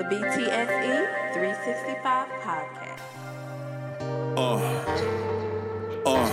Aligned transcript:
The 0.00 0.06
BTSE 0.06 1.34
365 1.34 2.28
podcast. 2.40 3.00
Uh, 4.34 4.56
uh. 6.06 6.24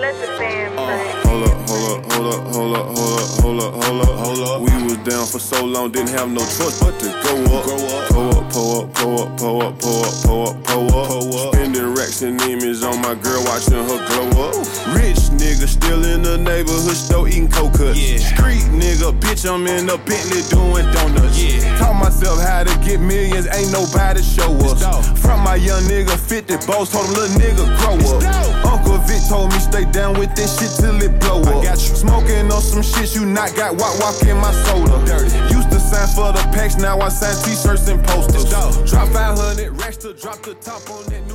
Let 0.00 0.14
the 0.14 0.26
fam 0.38 0.78
Uh, 0.78 0.96
hold 1.28 1.44
up, 1.44 1.68
hold 1.68 1.92
up, 1.92 2.10
hold 2.10 2.26
up, 2.32 2.40
hold 2.54 2.72
up, 2.72 2.86
hold 2.86 3.12
up, 3.12 3.34
hold 3.42 3.60
up, 3.60 3.74
hold 3.84 4.00
up, 4.00 4.08
hold 4.16 4.48
up. 4.48 4.60
We 4.62 4.72
was 4.84 4.96
down 5.04 5.26
for 5.26 5.38
so 5.38 5.62
long, 5.62 5.92
didn't 5.92 6.08
have 6.08 6.30
no 6.30 6.40
choice 6.40 6.80
but 6.80 6.98
to 7.00 7.12
go 7.20 7.58
up. 7.58 7.64
Grow 7.66 7.84
up, 7.84 8.08
pull 8.08 8.30
up, 8.38 8.50
pull 8.50 8.80
up, 8.80 8.94
pull 8.96 9.20
up, 9.20 9.36
pull 9.36 9.62
up, 9.62 9.78
pull 9.78 10.02
up, 10.02 10.24
pull 10.24 10.48
up, 10.48 10.64
pull 10.64 10.88
up. 10.88 11.08
Pull 11.08 11.36
up. 11.36 11.54
Spending 11.54 11.75
and 12.06 12.40
image 12.42 12.82
on 12.82 13.02
my 13.02 13.14
girl, 13.18 13.42
watching 13.50 13.82
her 13.82 14.00
glow 14.06 14.46
up. 14.46 14.54
Rich 14.94 15.34
nigga 15.34 15.66
still 15.66 16.04
in 16.04 16.22
the 16.22 16.38
neighborhood 16.38 16.94
still 16.94 17.26
eating 17.26 17.50
coke 17.50 17.74
cuts. 17.74 17.98
Yeah. 17.98 18.18
Street 18.18 18.62
nigga, 18.70 19.10
bitch, 19.18 19.42
I'm 19.42 19.66
in 19.66 19.90
a 19.90 19.98
Bentley 19.98 20.42
doing 20.46 20.86
donuts. 20.94 21.42
Yeah. 21.42 21.76
Taught 21.78 21.98
myself 21.98 22.38
how 22.40 22.62
to 22.62 22.72
get 22.86 23.00
millions, 23.00 23.50
ain't 23.50 23.72
nobody 23.72 24.22
show 24.22 24.54
us. 24.70 24.78
From 25.20 25.42
my 25.42 25.56
young 25.56 25.82
nigga, 25.90 26.14
50 26.14 26.66
boss 26.66 26.94
told 26.94 27.10
him, 27.10 27.14
little 27.14 27.36
nigga, 27.42 27.66
grow 27.82 27.98
up. 28.14 28.22
Uncle 28.64 28.98
Vic 29.10 29.20
told 29.28 29.50
me 29.52 29.58
stay 29.58 29.84
down 29.90 30.14
with 30.14 30.32
this 30.36 30.54
shit 30.58 30.70
till 30.78 30.96
it 31.02 31.18
blow 31.20 31.42
up. 31.42 31.64
got 31.64 31.76
you. 31.82 31.96
Smoking 31.98 32.46
on 32.52 32.62
some 32.62 32.82
shit 32.82 33.14
you 33.14 33.26
not 33.26 33.54
got, 33.56 33.74
walk, 33.74 33.98
walk 33.98 34.22
in 34.22 34.38
my 34.38 34.54
soda. 34.64 34.94
Dirty. 35.04 35.34
Used 35.50 35.70
to 35.74 35.80
sign 35.82 36.06
for 36.14 36.30
the 36.30 36.42
packs, 36.54 36.78
now 36.78 37.00
I 37.00 37.08
sign 37.10 37.34
t-shirts 37.42 37.88
and 37.88 37.98
posters. 38.06 38.46
Drop 38.48 39.08
500 39.10 39.74
racks 39.82 39.98
to 39.98 40.14
drop 40.14 40.40
the 40.42 40.54
top 40.54 40.88
on 40.88 41.02
that. 41.10 41.25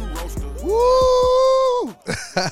Woo! 0.64 1.96
Take 2.06 2.46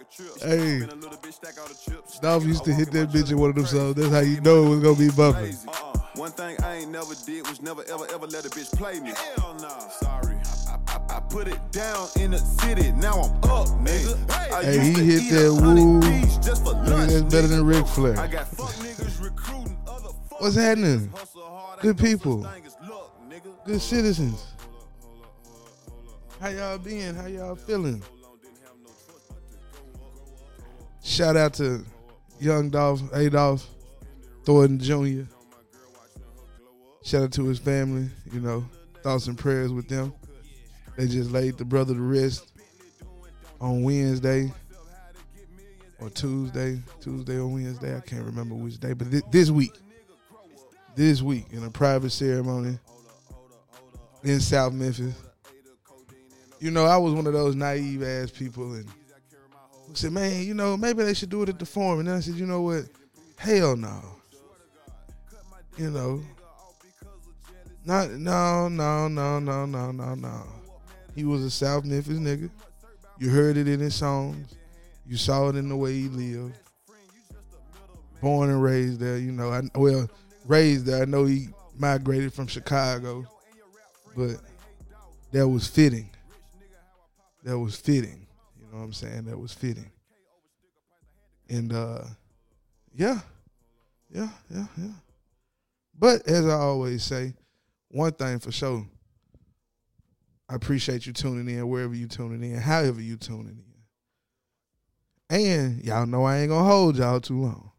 a 0.00 0.06
trip. 0.10 0.30
Hey. 0.42 0.80
Spin 0.80 0.90
a 0.90 0.94
little 0.94 1.18
bit, 1.22 1.34
stack 1.34 1.54
all 1.60 1.68
the 1.68 1.74
chips. 1.74 2.18
Dolph 2.20 2.44
used 2.44 2.64
to 2.64 2.72
hit 2.72 2.90
that 2.92 3.10
bitch 3.10 3.30
in 3.30 3.38
one 3.38 3.50
of 3.50 3.56
them 3.56 3.66
songs. 3.66 3.94
That's 3.96 4.08
how 4.10 4.20
you 4.20 4.40
know 4.40 4.66
it 4.66 4.68
was 4.70 4.80
gonna 4.80 4.96
be 4.98 5.10
bumping. 5.10 5.56
Uh-uh. 5.68 5.98
One 6.16 6.32
thing 6.32 6.56
I 6.62 6.76
ain't 6.76 6.90
never 6.90 7.14
did 7.26 7.46
was 7.48 7.62
never 7.62 7.82
ever 7.88 8.04
ever 8.12 8.26
let 8.26 8.44
a 8.44 8.50
bitch 8.50 8.70
play 8.76 9.00
me. 9.00 9.12
Hell 9.36 9.54
no. 9.60 9.68
Sorry. 10.00 10.36
I, 10.68 10.78
I, 10.88 11.16
I 11.16 11.20
put 11.20 11.48
it 11.48 11.58
down 11.72 12.08
in 12.20 12.32
the 12.32 12.38
city. 12.38 12.92
Now 12.92 13.20
I'm 13.20 13.36
up, 13.50 13.68
nigga. 13.82 14.30
I 14.52 14.62
Hey, 14.64 14.74
used 14.76 14.86
he 14.86 14.94
to 14.94 15.04
hit 15.04 15.22
eat 15.22 15.30
that 15.30 15.46
a 15.46 15.54
hundred 15.54 15.84
woo. 15.84 16.00
Just 16.42 16.64
for 16.64 16.74
Nigga, 16.74 16.90
lunch, 16.90 17.10
that's 17.12 17.22
better 17.34 17.46
than 17.48 17.60
nigga. 17.62 17.66
Ric 17.66 17.86
I 18.18 18.26
got 18.26 18.48
fuck 18.48 18.70
niggas 18.84 19.22
recruiting 19.22 19.76
other 19.86 20.10
fuck 20.28 20.40
What's 20.40 20.56
happening? 20.56 21.12
Good 21.80 22.00
ain't 22.00 22.00
no 22.00 22.06
such 22.06 22.10
people. 22.10 22.42
thing 22.42 22.66
as 22.66 22.76
luck, 22.88 23.16
nigga. 23.30 23.64
Good 23.64 23.80
citizens. 23.80 24.46
How 26.40 26.48
y'all 26.48 26.78
been? 26.78 27.14
How 27.14 27.26
y'all 27.26 27.54
feeling? 27.54 28.02
Shout 31.02 31.36
out 31.36 31.54
to 31.54 31.84
Young 32.38 32.70
Dolph, 32.70 33.02
Adolph, 33.14 33.66
Thornton 34.44 34.78
Jr. 34.78 35.30
Shout 37.02 37.24
out 37.24 37.32
to 37.32 37.44
his 37.46 37.58
family. 37.58 38.08
You 38.32 38.40
know, 38.40 38.64
thoughts 39.02 39.26
and 39.26 39.36
prayers 39.36 39.72
with 39.72 39.88
them. 39.88 40.14
They 40.96 41.06
just 41.06 41.30
laid 41.30 41.58
the 41.58 41.64
brother 41.64 41.94
to 41.94 42.00
rest 42.00 42.52
on 43.60 43.82
Wednesday 43.82 44.50
or 45.98 46.08
Tuesday, 46.10 46.80
Tuesday 47.00 47.36
or 47.36 47.48
Wednesday. 47.48 47.96
I 47.96 48.00
can't 48.00 48.24
remember 48.24 48.54
which 48.54 48.78
day, 48.78 48.94
but 48.94 49.08
thi- 49.08 49.22
this 49.30 49.50
week, 49.50 49.72
this 50.94 51.20
week 51.20 51.46
in 51.52 51.64
a 51.64 51.70
private 51.70 52.10
ceremony 52.10 52.78
in 54.22 54.40
South 54.40 54.72
Memphis. 54.72 55.14
You 56.60 56.70
know, 56.70 56.84
I 56.84 56.98
was 56.98 57.14
one 57.14 57.26
of 57.26 57.32
those 57.32 57.56
naive 57.56 58.02
ass 58.02 58.30
people 58.30 58.74
and 58.74 58.86
said, 59.94 60.12
man, 60.12 60.44
you 60.44 60.54
know, 60.54 60.76
maybe 60.76 61.02
they 61.02 61.14
should 61.14 61.30
do 61.30 61.42
it 61.42 61.48
at 61.48 61.58
the 61.58 61.66
forum. 61.66 62.00
And 62.00 62.08
then 62.08 62.16
I 62.16 62.20
said, 62.20 62.34
you 62.34 62.46
know 62.46 62.60
what? 62.60 62.84
Hell 63.36 63.76
no. 63.76 64.02
You 65.78 65.90
know, 65.90 66.22
not 67.86 68.10
no 68.10 68.68
no 68.68 69.08
no 69.08 69.38
no 69.38 69.64
no 69.64 69.90
no 69.90 70.14
no. 70.14 70.42
He 71.14 71.24
was 71.24 71.42
a 71.42 71.50
South 71.50 71.84
Memphis 71.86 72.18
nigga. 72.18 72.50
You 73.18 73.30
heard 73.30 73.56
it 73.56 73.66
in 73.66 73.80
his 73.80 73.94
songs. 73.94 74.54
You 75.06 75.16
saw 75.16 75.48
it 75.48 75.56
in 75.56 75.70
the 75.70 75.76
way 75.76 75.94
he 75.94 76.08
lived. 76.08 76.54
Born 78.20 78.50
and 78.50 78.62
raised 78.62 79.00
there, 79.00 79.16
you 79.16 79.32
know. 79.32 79.50
I 79.50 79.62
well 79.74 80.10
raised 80.44 80.84
there. 80.84 81.02
I 81.02 81.06
know 81.06 81.24
he 81.24 81.48
migrated 81.78 82.34
from 82.34 82.46
Chicago, 82.46 83.24
but 84.14 84.36
that 85.32 85.48
was 85.48 85.66
fitting. 85.66 86.10
That 87.44 87.58
was 87.58 87.76
fitting. 87.76 88.26
You 88.58 88.66
know 88.70 88.78
what 88.78 88.84
I'm 88.84 88.92
saying? 88.92 89.24
That 89.24 89.38
was 89.38 89.52
fitting. 89.52 89.90
And 91.48 91.72
uh 91.72 92.04
yeah. 92.94 93.20
Yeah, 94.12 94.28
yeah, 94.50 94.66
yeah. 94.76 94.92
But 95.96 96.26
as 96.26 96.46
I 96.46 96.54
always 96.54 97.04
say, 97.04 97.34
one 97.88 98.12
thing 98.12 98.38
for 98.38 98.52
sure. 98.52 98.86
I 100.48 100.54
appreciate 100.54 101.06
you 101.06 101.12
tuning 101.12 101.54
in 101.54 101.68
wherever 101.68 101.94
you 101.94 102.08
tuning 102.08 102.42
in, 102.42 102.58
however 102.58 103.00
you 103.00 103.16
tuning 103.16 103.62
in. 105.30 105.36
And 105.36 105.84
y'all 105.84 106.06
know 106.06 106.24
I 106.24 106.38
ain't 106.38 106.50
gonna 106.50 106.68
hold 106.68 106.96
y'all 106.96 107.20
too 107.20 107.40
long. 107.40 107.70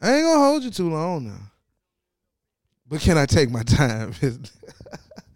I 0.00 0.14
ain't 0.14 0.24
gonna 0.24 0.44
hold 0.44 0.62
you 0.62 0.70
too 0.70 0.90
long 0.90 1.24
now. 1.24 1.52
But 2.86 3.00
can 3.00 3.16
I 3.16 3.24
take 3.24 3.50
my 3.50 3.62
time? 3.64 4.12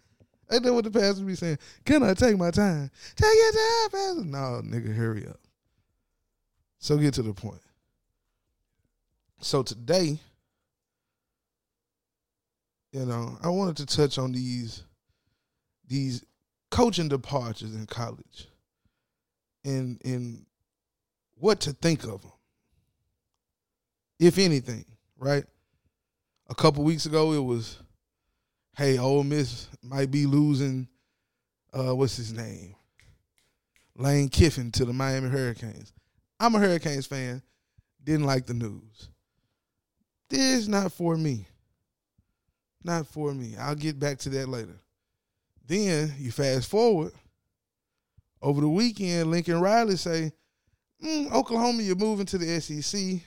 Ain't 0.51 0.63
that 0.63 0.73
what 0.73 0.83
the 0.83 0.91
pastor 0.91 1.23
be 1.23 1.35
saying? 1.35 1.57
Can 1.85 2.03
I 2.03 2.13
take 2.13 2.37
my 2.37 2.51
time? 2.51 2.91
Take 3.15 3.33
your 3.33 3.51
time, 3.51 3.89
pastor. 3.91 4.25
No, 4.25 4.61
nigga, 4.63 4.95
hurry 4.95 5.27
up. 5.27 5.39
So 6.79 6.97
get 6.97 7.13
to 7.15 7.23
the 7.23 7.33
point. 7.33 7.61
So 9.41 9.63
today, 9.63 10.19
you 12.91 13.05
know, 13.05 13.37
I 13.41 13.49
wanted 13.49 13.77
to 13.77 13.85
touch 13.85 14.17
on 14.17 14.31
these 14.31 14.83
these 15.87 16.23
coaching 16.71 17.07
departures 17.07 17.75
in 17.75 17.85
college 17.85 18.47
and 19.63 19.99
and 20.05 20.45
what 21.37 21.59
to 21.61 21.73
think 21.73 22.03
of 22.03 22.21
them, 22.21 22.31
if 24.19 24.37
anything, 24.37 24.85
right? 25.17 25.43
A 26.49 26.55
couple 26.55 26.83
weeks 26.83 27.05
ago, 27.05 27.33
it 27.33 27.43
was, 27.43 27.79
hey, 28.77 28.97
Ole 28.97 29.23
Miss 29.23 29.67
might 29.81 30.11
be 30.11 30.25
losing, 30.25 30.87
uh, 31.73 31.95
what's 31.95 32.17
his 32.17 32.33
name, 32.33 32.75
Lane 33.97 34.29
Kiffin 34.29 34.71
to 34.73 34.85
the 34.85 34.93
Miami 34.93 35.29
Hurricanes. 35.29 35.93
I'm 36.39 36.55
a 36.55 36.59
Hurricanes 36.59 37.05
fan. 37.05 37.41
Didn't 38.03 38.25
like 38.25 38.45
the 38.45 38.53
news. 38.53 39.09
This 40.29 40.67
not 40.67 40.91
for 40.91 41.15
me. 41.15 41.47
Not 42.83 43.07
for 43.07 43.33
me. 43.33 43.55
I'll 43.57 43.75
get 43.75 43.99
back 43.99 44.19
to 44.19 44.29
that 44.29 44.49
later. 44.49 44.79
Then 45.65 46.13
you 46.19 46.31
fast 46.31 46.69
forward. 46.69 47.13
Over 48.41 48.61
the 48.61 48.69
weekend, 48.69 49.31
Lincoln 49.31 49.59
Riley 49.59 49.95
say, 49.95 50.31
mm, 51.03 51.31
Oklahoma, 51.31 51.81
you're 51.81 51.95
moving 51.95 52.27
to 52.27 52.37
the 52.37 52.59
SEC. 52.61 53.21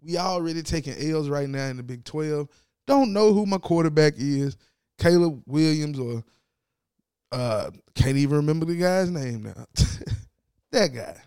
We 0.00 0.16
already 0.16 0.62
taking 0.62 0.94
L's 1.10 1.28
right 1.28 1.48
now 1.48 1.66
in 1.66 1.78
the 1.78 1.82
Big 1.82 2.04
12. 2.04 2.48
Don't 2.88 3.12
know 3.12 3.34
who 3.34 3.44
my 3.44 3.58
quarterback 3.58 4.14
is. 4.16 4.56
Caleb 4.98 5.42
Williams 5.46 5.98
or 5.98 6.24
uh 7.30 7.70
can't 7.94 8.16
even 8.16 8.38
remember 8.38 8.64
the 8.64 8.76
guy's 8.76 9.10
name 9.10 9.42
now. 9.42 9.66
that 10.72 10.94
guy. 10.94 11.20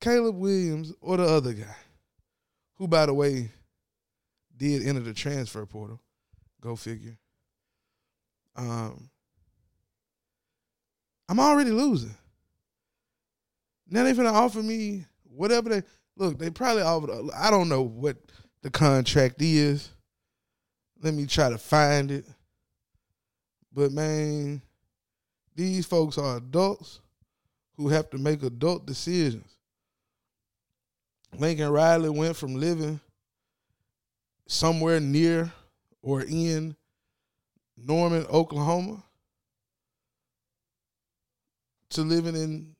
Caleb 0.00 0.34
Williams 0.34 0.92
or 1.00 1.18
the 1.18 1.22
other 1.22 1.52
guy. 1.52 1.76
Who 2.74 2.88
by 2.88 3.06
the 3.06 3.14
way 3.14 3.52
did 4.56 4.84
enter 4.84 5.00
the 5.00 5.14
transfer 5.14 5.64
portal. 5.64 6.00
Go 6.60 6.74
figure. 6.74 7.16
Um 8.56 9.08
I'm 11.28 11.38
already 11.38 11.70
losing. 11.70 12.16
Now 13.88 14.02
they 14.02 14.12
finna 14.12 14.32
offer 14.32 14.60
me 14.60 15.04
whatever 15.22 15.68
they 15.68 15.82
look. 16.16 16.36
They 16.36 16.50
probably 16.50 16.82
offered. 16.82 17.30
I 17.32 17.48
don't 17.48 17.68
know 17.68 17.82
what 17.82 18.16
the 18.62 18.70
contract 18.70 19.36
is. 19.40 19.92
Let 21.02 21.14
me 21.14 21.26
try 21.26 21.50
to 21.50 21.58
find 21.58 22.10
it. 22.10 22.26
But 23.72 23.92
man, 23.92 24.62
these 25.54 25.86
folks 25.86 26.18
are 26.18 26.38
adults 26.38 27.00
who 27.76 27.88
have 27.88 28.10
to 28.10 28.18
make 28.18 28.42
adult 28.42 28.86
decisions. 28.86 29.56
Lincoln 31.38 31.70
Riley 31.70 32.08
went 32.08 32.36
from 32.36 32.54
living 32.54 33.00
somewhere 34.46 35.00
near 35.00 35.52
or 36.02 36.22
in 36.22 36.76
Norman, 37.76 38.24
Oklahoma, 38.30 39.02
to 41.90 42.02
living 42.02 42.34
in 42.34 42.74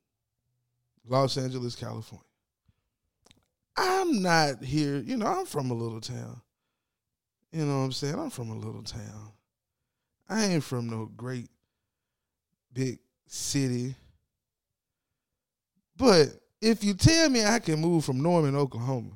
Los 1.06 1.36
Angeles, 1.36 1.76
California. 1.76 2.24
I'm 3.76 4.22
not 4.22 4.62
here, 4.64 4.98
you 4.98 5.16
know, 5.16 5.26
I'm 5.26 5.46
from 5.46 5.70
a 5.70 5.74
little 5.74 6.00
town. 6.00 6.40
You 7.52 7.64
know 7.64 7.78
what 7.78 7.84
I'm 7.84 7.92
saying? 7.92 8.18
I'm 8.18 8.30
from 8.30 8.50
a 8.50 8.54
little 8.56 8.82
town. 8.82 9.32
I 10.28 10.44
ain't 10.44 10.64
from 10.64 10.88
no 10.88 11.10
great 11.16 11.48
big 12.72 12.98
city. 13.26 13.94
But 15.96 16.28
if 16.60 16.84
you 16.84 16.94
tell 16.94 17.28
me 17.28 17.44
I 17.44 17.58
can 17.58 17.80
move 17.80 18.04
from 18.04 18.22
Norman, 18.22 18.56
Oklahoma 18.56 19.12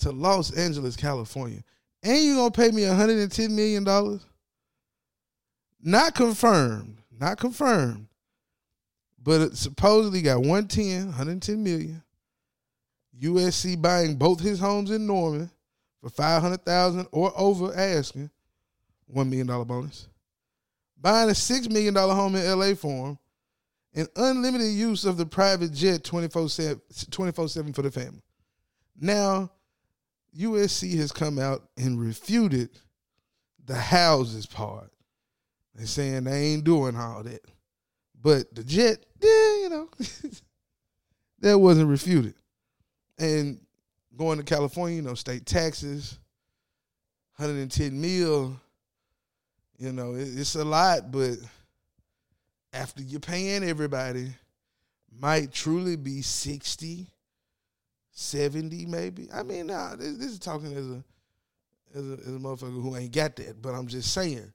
to 0.00 0.10
Los 0.10 0.56
Angeles, 0.56 0.96
California, 0.96 1.62
and 2.02 2.22
you 2.22 2.36
gonna 2.36 2.50
pay 2.50 2.70
me 2.70 2.82
$110 2.82 3.50
million? 3.50 4.20
Not 5.80 6.14
confirmed. 6.14 6.98
Not 7.18 7.38
confirmed. 7.38 8.08
But 9.22 9.40
it 9.40 9.56
supposedly 9.56 10.20
got 10.20 10.40
110, 10.40 11.06
110 11.06 11.62
million. 11.62 12.02
USC 13.22 13.80
buying 13.80 14.16
both 14.16 14.40
his 14.40 14.58
homes 14.58 14.90
in 14.90 15.06
Norman 15.06 15.50
for 16.04 16.10
500,000 16.10 17.06
or 17.12 17.32
over 17.34 17.74
asking. 17.74 18.30
$1 19.14 19.28
million 19.28 19.46
bonus. 19.46 20.08
Buying 21.00 21.30
a 21.30 21.32
$6 21.32 21.70
million 21.70 21.94
home 21.94 22.36
in 22.36 22.58
LA 22.58 22.74
for 22.74 23.08
him. 23.08 23.18
And 23.94 24.08
unlimited 24.16 24.72
use 24.72 25.06
of 25.06 25.16
the 25.16 25.24
private 25.24 25.72
jet 25.72 26.04
24 26.04 26.48
7 26.48 27.72
for 27.72 27.82
the 27.82 27.90
family. 27.90 28.22
Now, 29.00 29.50
USC 30.36 30.96
has 30.98 31.10
come 31.10 31.38
out 31.38 31.62
and 31.78 31.98
refuted 31.98 32.70
the 33.64 33.76
houses 33.76 34.46
part. 34.46 34.92
They're 35.74 35.86
saying 35.86 36.24
they 36.24 36.52
ain't 36.52 36.64
doing 36.64 36.96
all 36.96 37.22
that. 37.22 37.40
But 38.20 38.54
the 38.54 38.64
jet, 38.64 38.98
yeah, 39.22 39.56
you 39.62 39.68
know, 39.70 39.88
that 41.40 41.58
wasn't 41.58 41.88
refuted. 41.88 42.34
And 43.18 43.63
going 44.16 44.38
to 44.38 44.44
California, 44.44 44.96
you 44.96 45.02
know, 45.02 45.14
state 45.14 45.46
taxes, 45.46 46.18
110 47.36 48.00
mil, 48.00 48.58
you 49.78 49.92
know, 49.92 50.14
it's 50.16 50.54
a 50.54 50.64
lot, 50.64 51.10
but 51.10 51.34
after 52.72 53.02
you're 53.02 53.20
paying 53.20 53.64
everybody, 53.64 54.32
might 55.20 55.52
truly 55.52 55.96
be 55.96 56.22
60, 56.22 57.06
70 58.10 58.86
maybe. 58.86 59.28
I 59.32 59.42
mean, 59.42 59.68
nah, 59.68 59.96
this, 59.96 60.16
this 60.16 60.32
is 60.32 60.38
talking 60.38 60.74
as 60.74 60.90
a, 60.90 61.04
as 61.94 62.10
a 62.10 62.12
as 62.22 62.34
a 62.34 62.38
motherfucker 62.38 62.82
who 62.82 62.96
ain't 62.96 63.12
got 63.12 63.36
that, 63.36 63.60
but 63.60 63.74
I'm 63.74 63.86
just 63.86 64.12
saying. 64.12 64.52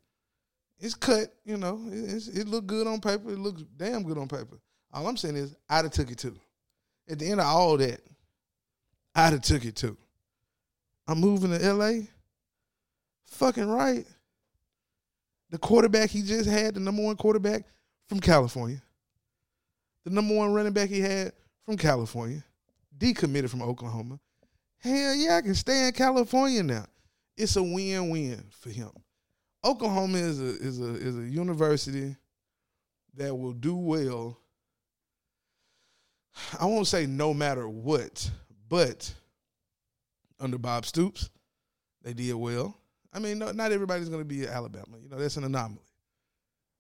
It's 0.82 0.96
cut, 0.96 1.34
you 1.44 1.58
know. 1.58 1.82
It's, 1.92 2.30
it 2.30 2.48
looked 2.48 2.68
good 2.68 2.88
on 2.88 3.02
paper. 3.02 3.32
It 3.32 3.40
looks 3.40 3.64
damn 3.76 4.04
good 4.04 4.18
on 4.18 4.30
paper. 4.30 4.60
All 4.94 5.08
I'm 5.08 5.18
saying 5.18 5.36
is, 5.36 5.56
I'd 5.70 5.84
have 5.84 5.92
took 5.92 6.10
it 6.10 6.18
too. 6.18 6.38
At 7.10 7.20
the 7.20 7.30
end 7.30 7.42
of 7.42 7.46
all 7.46 7.76
that, 7.78 8.00
I'd 9.20 9.34
have 9.34 9.42
took 9.42 9.66
it 9.66 9.76
too. 9.76 9.98
I'm 11.08 11.20
moving 11.20 11.52
to 11.52 11.74
LA. 11.74 12.06
Fucking 13.26 13.68
right. 13.68 14.06
The 15.50 15.58
quarterback 15.58 16.10
he 16.10 16.22
just 16.22 16.48
had, 16.48 16.76
the 16.76 16.80
number 16.80 17.02
one 17.02 17.16
quarterback 17.16 17.64
from 18.08 18.20
California. 18.20 18.82
The 20.06 20.12
number 20.12 20.36
one 20.36 20.54
running 20.54 20.74
back 20.74 20.90
he 20.90 21.00
had 21.00 21.34
from 21.66 21.78
California. 21.78 22.44
Decommitted 22.98 23.50
from 23.50 23.62
Oklahoma. 23.62 24.20
Hell 24.78 25.16
yeah, 25.16 25.38
I 25.38 25.42
can 25.42 25.56
stay 25.56 25.88
in 25.88 25.94
California 25.94 26.64
now. 26.64 26.86
It's 27.36 27.56
a 27.56 27.64
win-win 27.64 28.44
for 28.50 28.70
him. 28.70 28.92
Oklahoma 29.64 30.18
is 30.18 30.40
a 30.40 30.46
is 30.46 30.80
a 30.80 30.96
is 30.96 31.18
a 31.18 31.24
university 31.24 32.16
that 33.16 33.36
will 33.36 33.54
do 33.54 33.76
well. 33.76 34.38
I 36.60 36.66
won't 36.66 36.88
say 36.88 37.06
no 37.06 37.34
matter 37.34 37.68
what, 37.68 38.30
but 38.70 39.14
under 40.40 40.58
Bob 40.58 40.86
Stoops, 40.86 41.30
they 42.04 42.14
did 42.14 42.34
well. 42.36 42.78
I 43.12 43.20
mean, 43.20 43.40
no, 43.40 43.52
not 43.52 43.72
everybody's 43.72 44.10
going 44.10 44.22
to 44.22 44.26
be 44.26 44.44
at 44.44 44.50
Alabama. 44.50 44.98
You 45.02 45.10
know, 45.10 45.18
that's 45.18 45.38
an 45.38 45.44
anomaly. 45.44 45.82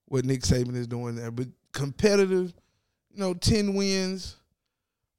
What 0.05 0.25
Nick 0.25 0.41
Saban 0.41 0.75
is 0.75 0.87
doing 0.87 1.15
there, 1.15 1.31
but 1.31 1.47
competitive. 1.73 2.53
You 3.11 3.19
know, 3.19 3.33
ten 3.33 3.73
wins, 3.73 4.37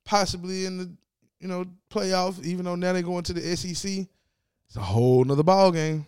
possibly 0.04 0.64
in 0.64 0.78
the 0.78 0.90
you 1.40 1.48
know 1.48 1.64
playoff. 1.90 2.42
Even 2.44 2.64
though 2.64 2.76
now 2.76 2.92
they're 2.92 3.02
going 3.02 3.24
to 3.24 3.32
the 3.32 3.56
SEC, 3.56 4.06
it's 4.66 4.76
a 4.76 4.80
whole 4.80 5.24
nother 5.24 5.42
ball 5.42 5.72
game. 5.72 6.06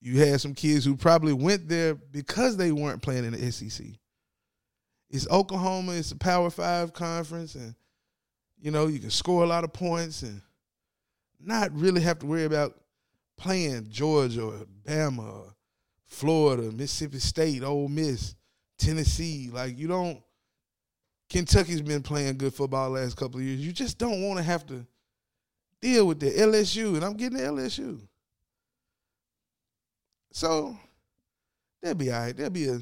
You 0.00 0.18
had 0.18 0.40
some 0.40 0.54
kids 0.54 0.84
who 0.84 0.96
probably 0.96 1.32
went 1.32 1.68
there 1.68 1.94
because 1.94 2.56
they 2.56 2.72
weren't 2.72 3.02
playing 3.02 3.24
in 3.24 3.32
the 3.32 3.52
SEC. 3.52 3.86
It's 5.10 5.28
Oklahoma. 5.28 5.92
It's 5.92 6.10
a 6.10 6.16
Power 6.16 6.50
Five 6.50 6.92
conference, 6.92 7.54
and 7.54 7.74
you 8.62 8.70
know 8.70 8.86
you 8.86 9.00
can 9.00 9.10
score 9.10 9.42
a 9.42 9.46
lot 9.46 9.64
of 9.64 9.72
points 9.72 10.22
and 10.22 10.40
not 11.40 11.72
really 11.74 12.00
have 12.00 12.20
to 12.20 12.26
worry 12.26 12.44
about 12.44 12.78
playing 13.36 13.88
Georgia 13.90 14.44
or 14.44 14.66
Bama, 14.86 15.18
or 15.18 15.54
Florida, 16.04 16.70
Mississippi 16.70 17.18
State, 17.18 17.64
Ole 17.64 17.88
Miss, 17.88 18.36
Tennessee. 18.78 19.50
Like 19.52 19.76
you 19.76 19.88
don't. 19.88 20.22
Kentucky's 21.28 21.82
been 21.82 22.02
playing 22.02 22.38
good 22.38 22.54
football 22.54 22.90
last 22.90 23.16
couple 23.16 23.40
of 23.40 23.44
years. 23.44 23.60
You 23.60 23.72
just 23.72 23.98
don't 23.98 24.22
want 24.22 24.38
to 24.38 24.44
have 24.44 24.66
to 24.66 24.86
deal 25.80 26.06
with 26.06 26.20
the 26.20 26.30
LSU, 26.30 26.94
and 26.94 27.04
I'm 27.04 27.14
getting 27.14 27.38
the 27.38 27.44
LSU. 27.44 27.98
So 30.30 30.76
they'll 31.82 31.94
be 31.94 32.12
all 32.12 32.20
right. 32.20 32.36
They'll 32.36 32.50
be 32.50 32.68
a 32.68 32.80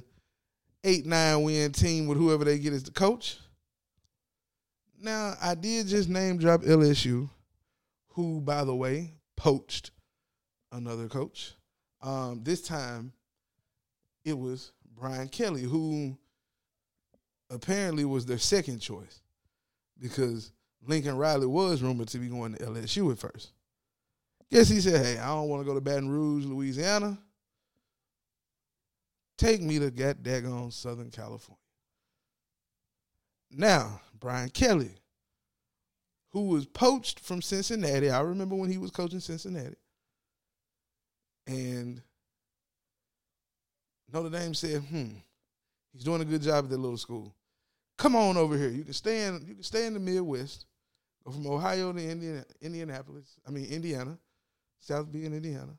eight, 0.85 1.07
nine 1.07 1.43
win 1.43 1.73
team 1.73 2.07
with 2.07 2.19
whoever 2.19 2.45
they 2.45 2.59
get 2.59 2.75
as 2.75 2.83
the 2.83 2.91
coach. 2.91 3.39
Now, 5.01 5.35
I 5.41 5.55
did 5.55 5.87
just 5.87 6.11
name 6.11 6.37
drop 6.37 6.61
LSU, 6.61 7.31
who, 8.09 8.41
by 8.41 8.65
the 8.65 8.75
way, 8.75 9.15
poached 9.37 9.93
another 10.73 11.09
coach. 11.09 11.55
Um, 12.03 12.43
this 12.43 12.61
time 12.61 13.13
it 14.25 14.39
was 14.39 14.73
Brian 14.95 15.29
Kelly, 15.29 15.63
who 15.63 16.19
apparently 17.49 18.05
was 18.05 18.27
their 18.27 18.39
second 18.39 18.81
choice 18.81 19.23
because 19.99 20.53
Lincoln 20.87 21.17
Riley 21.17 21.47
was 21.47 21.83
rumored 21.83 22.09
to 22.09 22.19
be 22.19 22.29
going 22.29 22.55
to 22.55 22.65
LSU 22.65 23.11
at 23.11 23.19
first. 23.19 23.53
Guess 24.51 24.69
he 24.69 24.81
said, 24.81 25.05
Hey, 25.05 25.19
I 25.19 25.29
don't 25.29 25.49
want 25.49 25.63
to 25.63 25.67
go 25.67 25.75
to 25.75 25.81
Baton 25.81 26.09
Rouge, 26.09 26.45
Louisiana. 26.45 27.19
Take 29.39 29.63
me 29.63 29.79
to 29.79 29.91
get 29.91 30.23
daggone 30.23 30.73
Southern 30.73 31.11
California. 31.11 31.57
Now, 33.51 34.01
Brian 34.19 34.51
Kelly, 34.51 34.95
who 36.31 36.49
was 36.49 36.67
poached 36.67 37.21
from 37.21 37.43
Cincinnati. 37.43 38.11
I 38.11 38.21
remember 38.21 38.55
when 38.55 38.71
he 38.71 38.79
was 38.79 38.91
coaching 38.91 39.21
Cincinnati. 39.21 39.77
And 41.47 42.01
Notre 44.13 44.31
Dame 44.31 44.55
said, 44.55 44.83
hmm, 44.83 45.09
he's 45.93 46.05
doing 46.05 46.21
a 46.21 46.25
good 46.25 46.43
job 46.43 46.65
at 46.65 46.71
that 46.71 46.79
little 46.79 46.97
school. 46.97 47.35
Come 47.99 48.15
on 48.15 48.37
over 48.37 48.57
here. 48.57 48.71
You 48.71 48.85
can 48.85 48.95
stay 48.95 49.27
in 49.27 49.45
you 49.47 49.55
can 49.55 49.63
stay 49.63 49.87
in 49.87 49.95
the 49.95 50.01
Midwest. 50.01 50.67
Go 51.25 51.33
from 51.33 51.47
Ohio 51.47 51.93
to 51.93 52.11
Indiana, 52.11 52.45
Indianapolis. 52.63 53.37
I 53.47 53.51
mean 53.51 53.67
Indiana. 53.67 54.17
South 54.79 55.13
Bend, 55.13 55.35
Indiana. 55.35 55.77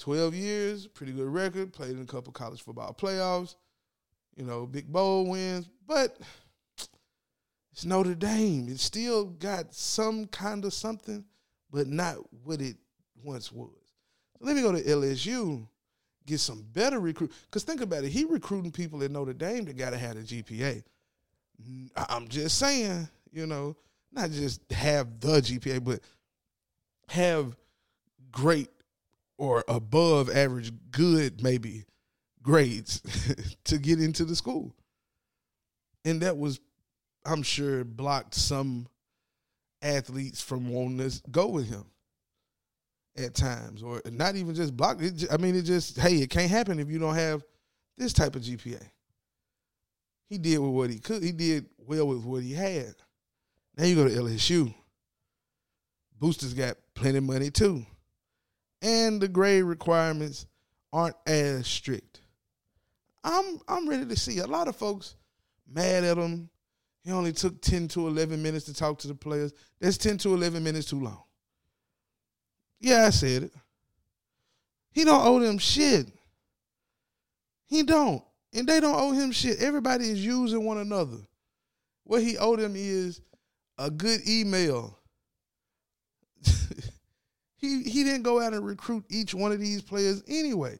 12 0.00 0.34
years, 0.34 0.86
pretty 0.88 1.12
good 1.12 1.28
record, 1.28 1.72
played 1.72 1.92
in 1.92 2.02
a 2.02 2.06
couple 2.06 2.32
college 2.32 2.62
football 2.62 2.92
playoffs, 2.92 3.54
you 4.36 4.44
know, 4.44 4.66
big 4.66 4.90
bowl 4.90 5.26
wins, 5.28 5.68
but 5.86 6.16
it's 7.72 7.84
Notre 7.84 8.14
Dame. 8.14 8.68
It 8.68 8.78
still 8.80 9.24
got 9.24 9.74
some 9.74 10.26
kind 10.26 10.64
of 10.64 10.72
something, 10.72 11.24
but 11.70 11.86
not 11.86 12.16
what 12.44 12.60
it 12.60 12.76
once 13.22 13.50
was. 13.50 13.70
So 14.38 14.46
let 14.46 14.56
me 14.56 14.62
go 14.62 14.72
to 14.72 14.82
LSU, 14.82 15.66
get 16.26 16.40
some 16.40 16.64
better 16.72 17.00
recruit. 17.00 17.32
Because 17.46 17.64
think 17.64 17.80
about 17.80 18.04
it, 18.04 18.10
he 18.10 18.24
recruiting 18.24 18.72
people 18.72 19.02
at 19.02 19.10
Notre 19.10 19.32
Dame 19.32 19.64
that 19.64 19.76
got 19.76 19.90
to 19.90 19.98
have 19.98 20.16
a 20.16 20.20
GPA. 20.20 20.82
I'm 21.96 22.28
just 22.28 22.58
saying, 22.58 23.08
you 23.32 23.46
know, 23.46 23.76
not 24.12 24.30
just 24.30 24.60
have 24.70 25.20
the 25.20 25.40
GPA, 25.40 25.82
but 25.82 26.00
have 27.08 27.56
great 28.30 28.70
or 29.36 29.64
above 29.68 30.30
average 30.30 30.72
good 30.90 31.42
maybe 31.42 31.84
grades 32.44 33.00
to 33.64 33.78
get 33.78 34.00
into 34.00 34.24
the 34.24 34.36
school. 34.36 34.72
And 36.04 36.22
that 36.22 36.36
was 36.36 36.60
I'm 37.24 37.42
sure 37.42 37.84
blocked 37.84 38.34
some 38.34 38.86
athletes 39.82 40.40
from 40.40 40.68
wanting 40.68 41.10
to 41.10 41.22
go 41.30 41.48
with 41.48 41.68
him 41.68 41.86
at 43.16 43.34
times 43.34 43.82
or 43.82 44.00
not 44.10 44.36
even 44.36 44.54
just 44.54 44.76
blocked 44.76 45.02
it, 45.02 45.24
I 45.32 45.36
mean 45.36 45.56
it 45.56 45.62
just 45.62 45.98
hey, 45.98 46.16
it 46.16 46.30
can't 46.30 46.50
happen 46.50 46.78
if 46.78 46.88
you 46.88 46.98
don't 46.98 47.14
have 47.16 47.42
this 47.98 48.12
type 48.12 48.36
of 48.36 48.42
GPA. 48.42 48.82
He 50.28 50.38
did 50.38 50.58
with 50.58 50.70
what 50.70 50.90
he 50.90 50.98
could. 50.98 51.22
He 51.22 51.32
did 51.32 51.66
well 51.78 52.06
with 52.06 52.24
what 52.24 52.42
he 52.42 52.52
had. 52.52 52.94
Now 53.76 53.84
you 53.84 53.96
go 53.96 54.08
to 54.08 54.14
LSU. 54.14 54.72
Boosters 56.18 56.54
got 56.54 56.76
plenty 56.94 57.18
of 57.18 57.24
money 57.24 57.50
too 57.50 57.84
and 58.84 59.20
the 59.20 59.28
grade 59.28 59.64
requirements 59.64 60.46
aren't 60.92 61.16
as 61.26 61.66
strict. 61.66 62.20
I'm 63.24 63.58
I'm 63.66 63.88
ready 63.88 64.06
to 64.06 64.16
see 64.16 64.38
a 64.38 64.46
lot 64.46 64.68
of 64.68 64.76
folks 64.76 65.16
mad 65.68 66.04
at 66.04 66.18
him. 66.18 66.48
He 67.02 67.12
only 67.12 67.32
took 67.32 67.60
10 67.60 67.88
to 67.88 68.06
11 68.06 68.42
minutes 68.42 68.64
to 68.66 68.74
talk 68.74 68.98
to 69.00 69.08
the 69.08 69.14
players. 69.14 69.52
That's 69.80 69.98
10 69.98 70.18
to 70.18 70.34
11 70.34 70.62
minutes 70.62 70.88
too 70.88 71.00
long. 71.00 71.22
Yeah, 72.80 73.06
I 73.06 73.10
said 73.10 73.44
it. 73.44 73.52
He 74.90 75.04
don't 75.04 75.26
owe 75.26 75.38
them 75.38 75.58
shit. 75.58 76.06
He 77.66 77.82
don't. 77.82 78.22
And 78.54 78.66
they 78.66 78.80
don't 78.80 78.94
owe 78.94 79.12
him 79.12 79.32
shit. 79.32 79.60
Everybody 79.60 80.08
is 80.08 80.24
using 80.24 80.64
one 80.64 80.78
another. 80.78 81.18
What 82.04 82.22
he 82.22 82.38
owed 82.38 82.60
them 82.60 82.74
is 82.76 83.20
a 83.78 83.90
good 83.90 84.20
email 84.28 84.98
He 87.56 87.82
he 87.82 88.04
didn't 88.04 88.22
go 88.22 88.40
out 88.40 88.52
and 88.52 88.64
recruit 88.64 89.04
each 89.08 89.34
one 89.34 89.52
of 89.52 89.58
these 89.58 89.80
players 89.82 90.22
anyway. 90.28 90.78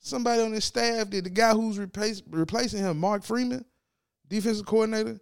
Somebody 0.00 0.42
on 0.42 0.52
his 0.52 0.64
staff 0.64 1.10
did. 1.10 1.24
The 1.24 1.30
guy 1.30 1.52
who's 1.52 1.78
replace, 1.78 2.22
replacing 2.30 2.80
him, 2.80 2.98
Mark 2.98 3.24
Freeman, 3.24 3.64
defensive 4.28 4.66
coordinator, 4.66 5.20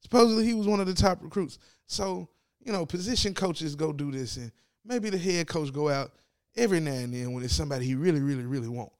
supposedly 0.00 0.44
he 0.44 0.54
was 0.54 0.66
one 0.66 0.80
of 0.80 0.86
the 0.86 0.94
top 0.94 1.22
recruits. 1.22 1.58
So, 1.86 2.28
you 2.60 2.72
know, 2.72 2.84
position 2.84 3.34
coaches 3.34 3.74
go 3.74 3.92
do 3.92 4.12
this 4.12 4.36
and 4.36 4.52
maybe 4.84 5.10
the 5.10 5.18
head 5.18 5.46
coach 5.46 5.72
go 5.72 5.88
out 5.88 6.12
every 6.56 6.80
now 6.80 6.92
and 6.92 7.14
then 7.14 7.32
when 7.32 7.42
it's 7.42 7.54
somebody 7.54 7.86
he 7.86 7.94
really, 7.94 8.20
really, 8.20 8.44
really 8.44 8.68
want. 8.68 8.92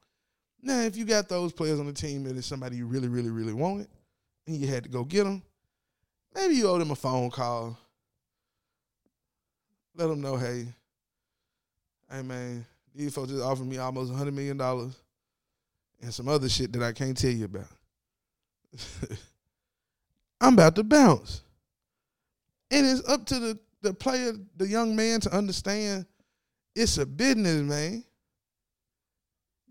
Now, 0.61 0.81
if 0.81 0.97
you 0.97 1.05
got 1.05 1.29
those 1.29 1.53
players 1.53 1.79
on 1.79 1.85
the 1.85 1.93
team 1.93 2.25
and 2.25 2.37
it's 2.37 2.47
somebody 2.47 2.77
you 2.77 2.85
really, 2.85 3.07
really, 3.07 3.29
really 3.29 3.53
wanted, 3.53 3.87
and 4.47 4.57
you 4.57 4.67
had 4.67 4.83
to 4.83 4.89
go 4.89 5.03
get 5.03 5.23
them, 5.23 5.43
maybe 6.35 6.55
you 6.55 6.67
owe 6.67 6.77
them 6.77 6.91
a 6.91 6.95
phone 6.95 7.29
call. 7.29 7.77
Let 9.95 10.07
them 10.07 10.21
know, 10.21 10.35
hey, 10.35 10.65
hey 12.11 12.21
man, 12.23 12.65
these 12.93 13.13
folks 13.13 13.29
just 13.29 13.43
offered 13.43 13.67
me 13.67 13.77
almost 13.77 14.13
hundred 14.13 14.33
million 14.33 14.57
dollars 14.57 14.95
and 16.01 16.13
some 16.13 16.27
other 16.27 16.49
shit 16.49 16.71
that 16.73 16.83
I 16.83 16.91
can't 16.91 17.17
tell 17.17 17.31
you 17.31 17.45
about. 17.45 17.67
I'm 20.41 20.53
about 20.53 20.75
to 20.75 20.83
bounce. 20.83 21.41
And 22.71 22.85
it's 22.85 23.07
up 23.09 23.25
to 23.27 23.39
the, 23.39 23.59
the 23.81 23.93
player, 23.93 24.33
the 24.55 24.67
young 24.67 24.95
man 24.95 25.19
to 25.21 25.35
understand 25.35 26.05
it's 26.75 26.97
a 26.97 27.05
business, 27.05 27.61
man. 27.61 28.03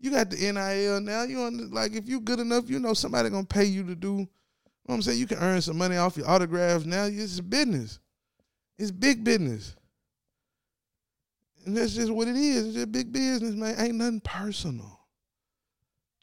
You 0.00 0.10
got 0.10 0.30
the 0.30 0.36
NIL 0.36 1.00
now. 1.00 1.22
You 1.24 1.40
on 1.40 1.70
like 1.70 1.92
if 1.92 2.08
you 2.08 2.20
good 2.20 2.38
enough, 2.38 2.68
you 2.68 2.78
know 2.78 2.94
somebody 2.94 3.30
gonna 3.30 3.44
pay 3.44 3.64
you 3.64 3.82
to 3.84 3.94
do. 3.94 4.08
You 4.08 4.16
know 4.18 4.26
what 4.84 4.94
I'm 4.96 5.02
saying 5.02 5.18
you 5.18 5.26
can 5.26 5.38
earn 5.38 5.60
some 5.60 5.78
money 5.78 5.96
off 5.96 6.16
your 6.16 6.28
autographs 6.28 6.84
now. 6.84 7.04
It's 7.04 7.40
business. 7.40 7.98
It's 8.78 8.90
big 8.90 9.24
business. 9.24 9.74
And 11.66 11.76
that's 11.76 11.94
just 11.94 12.12
what 12.12 12.28
it 12.28 12.36
is. 12.36 12.66
It's 12.66 12.74
just 12.76 12.92
big 12.92 13.12
business, 13.12 13.54
man. 13.54 13.74
Ain't 13.78 13.96
nothing 13.96 14.20
personal. 14.20 14.97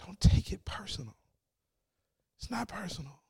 Don't 0.04 0.20
take 0.20 0.52
it 0.52 0.66
personal. 0.66 1.16
It's 2.38 2.52
not 2.52 2.68
personal. 2.68 3.22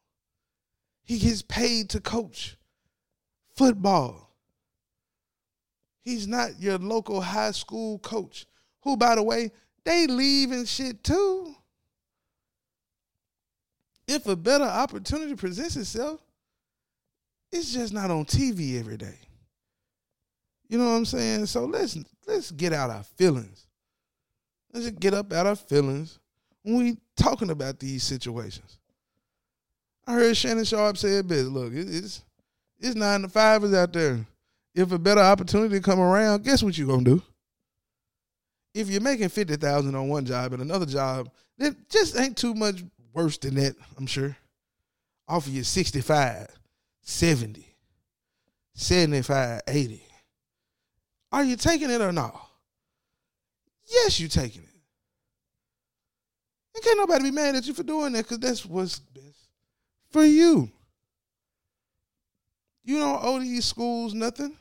He 1.04 1.20
gets 1.20 1.42
paid 1.42 1.90
to 1.92 2.02
coach 2.02 2.58
football. 3.56 4.36
He's 6.04 6.28
not 6.28 6.60
your 6.60 6.78
local 6.78 7.22
high 7.22 7.52
school 7.52 8.00
coach, 8.00 8.46
who, 8.82 8.98
by 8.98 9.16
the 9.16 9.24
way, 9.24 9.52
they 9.84 10.08
leave 10.08 10.52
and 10.52 10.68
shit 10.68 11.04
too. 11.04 11.56
If 14.08 14.28
a 14.28 14.36
better 14.36 14.66
opportunity 14.66 15.36
presents 15.36 15.76
itself, 15.76 16.22
it's 17.52 17.74
just 17.74 17.94
not 17.94 18.12
on 18.12 18.26
TV 18.26 18.80
every 18.80 18.98
day. 18.98 19.18
You 20.68 20.78
know 20.78 20.86
what 20.86 20.98
I'm 20.98 21.06
saying? 21.06 21.46
So 21.46 21.66
let's 21.66 21.98
let's 22.28 22.52
get 22.52 22.74
out 22.74 22.90
our 22.90 23.04
feelings. 23.04 23.68
Let's 24.74 24.88
just 24.88 25.00
get 25.00 25.14
up 25.14 25.32
out 25.32 25.46
our 25.48 25.56
feelings 25.56 26.20
when 26.66 26.78
we 26.78 26.98
talking 27.16 27.52
about 27.52 27.80
these 27.80 28.04
situations. 28.04 28.80
I 30.08 30.14
heard 30.14 30.36
Shannon 30.36 30.66
Sharpe 30.66 30.98
say 30.98 31.20
it 31.20 31.28
best. 31.28 31.46
Look, 31.46 31.74
it's 31.74 32.24
it's 32.80 32.96
nine 32.96 33.22
to 33.22 33.30
fivers 33.30 33.74
out 33.74 33.94
there. 33.94 34.26
If 34.74 34.92
a 34.92 35.00
better 35.00 35.22
opportunity 35.22 35.80
come 35.80 36.00
around, 36.00 36.44
guess 36.44 36.62
what 36.64 36.78
you 36.78 36.88
gonna 36.88 37.04
do? 37.04 37.22
If 38.74 38.90
you're 38.90 39.02
making 39.02 39.30
fifty 39.30 39.56
thousand 39.56 39.96
on 39.96 40.10
one 40.10 40.26
job 40.26 40.54
and 40.54 40.62
another 40.62 40.86
job, 40.86 41.30
then 41.58 41.78
just 41.90 42.20
ain't 42.20 42.36
too 42.36 42.54
much 42.54 42.84
worse 43.14 43.38
than 43.38 43.56
that, 43.56 43.76
I'm 43.98 44.08
sure. 44.08 44.36
Offer 45.28 45.50
you 45.50 45.64
65, 45.64 46.48
70, 47.02 47.76
75, 48.74 49.62
80. 49.68 50.04
Are 51.32 51.44
you 51.44 51.56
taking 51.56 51.90
it 51.90 52.02
or 52.02 52.12
not? 52.12 52.48
Yes, 53.88 54.20
you 54.20 54.28
taking 54.28 54.64
it. 54.64 54.75
And 56.76 56.84
can't 56.84 56.98
nobody 56.98 57.24
be 57.26 57.32
mad 57.32 57.56
at 57.56 57.66
you 57.66 57.74
for 57.74 57.84
doing 57.84 58.12
that 58.14 58.24
because 58.24 58.40
that's 58.40 58.66
what's 58.66 59.00
best 59.00 59.48
for 60.10 60.26
you. 60.26 60.70
You 62.84 63.00
don't 63.00 63.24
owe 63.24 63.40
these 63.40 63.66
schools 63.66 64.14
nothing. 64.14 64.56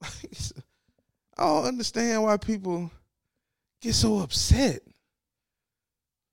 I 0.02 0.06
don't 1.38 1.64
understand 1.64 2.22
why 2.22 2.36
people 2.36 2.90
get 3.80 3.94
so 3.94 4.18
upset, 4.18 4.82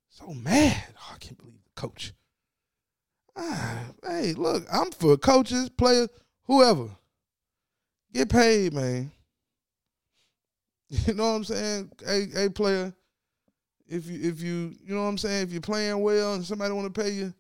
so 0.10 0.34
mad. 0.34 0.84
Oh, 0.98 1.13
I 1.15 1.17
can't 1.17 1.38
believe 1.38 1.63
the 1.63 1.82
coach. 1.82 2.13
Ah, 3.38 3.86
hey, 4.06 4.34
look, 4.34 4.65
I'm 4.72 4.91
for 4.91 5.15
coaches, 5.15 5.70
players, 5.70 6.10
whoever. 6.44 6.89
Get 8.13 8.29
paid, 8.29 8.74
man. 8.74 9.12
You 10.89 11.15
know 11.15 11.32
what 11.32 11.36
I'm 11.36 11.44
saying? 11.44 11.91
Hey, 12.06 12.27
hey, 12.34 12.48
player. 12.48 12.94
If 13.88 14.08
you 14.08 14.29
if 14.29 14.41
you 14.41 14.75
you 14.86 14.96
know 14.96 15.03
what 15.03 15.10
I'm 15.10 15.17
saying, 15.17 15.44
if 15.44 15.51
you're 15.51 15.62
playing 15.62 16.00
well 16.01 16.34
and 16.34 16.44
somebody 16.44 16.74
want 16.74 16.94
to 16.94 17.01
pay 17.01 17.12
you 17.12 17.34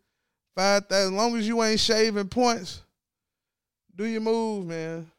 five 0.55 0.85
thousand, 0.87 1.13
as 1.13 1.17
long 1.17 1.35
as 1.37 1.47
you 1.47 1.61
ain't 1.61 1.79
shaving 1.79 2.29
points, 2.29 2.81
do 3.95 4.05
your 4.05 4.21
move, 4.21 4.65
man. 4.65 5.09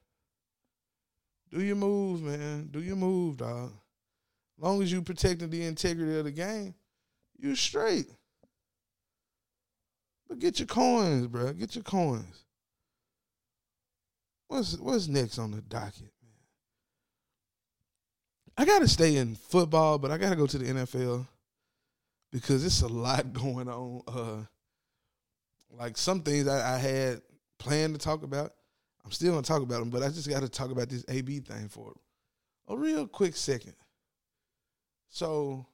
Do 1.50 1.62
your 1.62 1.76
move, 1.76 2.22
man. 2.22 2.68
Do 2.70 2.80
your 2.80 2.96
move, 2.96 3.38
dog. 3.38 3.72
As 4.58 4.64
long 4.64 4.82
as 4.82 4.90
you 4.90 5.02
protecting 5.02 5.50
the 5.50 5.64
integrity 5.64 6.18
of 6.18 6.24
the 6.24 6.32
game, 6.32 6.74
you 7.38 7.54
straight. 7.54 8.08
But 10.28 10.38
get 10.38 10.58
your 10.58 10.66
coins, 10.66 11.26
bro. 11.26 11.52
Get 11.52 11.74
your 11.74 11.84
coins. 11.84 12.44
What's 14.48 14.78
what's 14.78 15.08
next 15.08 15.38
on 15.38 15.50
the 15.52 15.60
docket? 15.60 16.12
I 18.60 18.64
gotta 18.64 18.88
stay 18.88 19.14
in 19.14 19.36
football, 19.36 19.98
but 19.98 20.10
I 20.10 20.18
gotta 20.18 20.34
go 20.34 20.48
to 20.48 20.58
the 20.58 20.64
NFL 20.64 21.24
because 22.32 22.64
it's 22.64 22.82
a 22.82 22.88
lot 22.88 23.32
going 23.32 23.68
on. 23.68 24.02
Uh, 24.08 24.44
like 25.70 25.96
some 25.96 26.22
things 26.22 26.48
I, 26.48 26.74
I 26.74 26.78
had 26.78 27.22
planned 27.58 27.94
to 27.94 28.00
talk 28.04 28.24
about, 28.24 28.52
I'm 29.04 29.12
still 29.12 29.30
gonna 29.30 29.42
talk 29.42 29.62
about 29.62 29.78
them, 29.78 29.90
but 29.90 30.02
I 30.02 30.08
just 30.08 30.28
got 30.28 30.40
to 30.40 30.48
talk 30.48 30.72
about 30.72 30.88
this 30.88 31.04
AB 31.08 31.38
thing 31.40 31.68
for 31.68 31.94
a 32.66 32.76
real 32.76 33.06
quick 33.06 33.36
second. 33.36 33.74
So, 35.08 35.64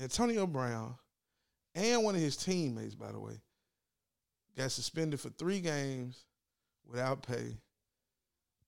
Antonio 0.00 0.46
Brown 0.46 0.94
and 1.74 2.02
one 2.02 2.14
of 2.14 2.22
his 2.22 2.38
teammates, 2.38 2.94
by 2.94 3.12
the 3.12 3.20
way, 3.20 3.34
got 4.56 4.72
suspended 4.72 5.20
for 5.20 5.28
three 5.28 5.60
games 5.60 6.24
without 6.86 7.22
pay 7.22 7.58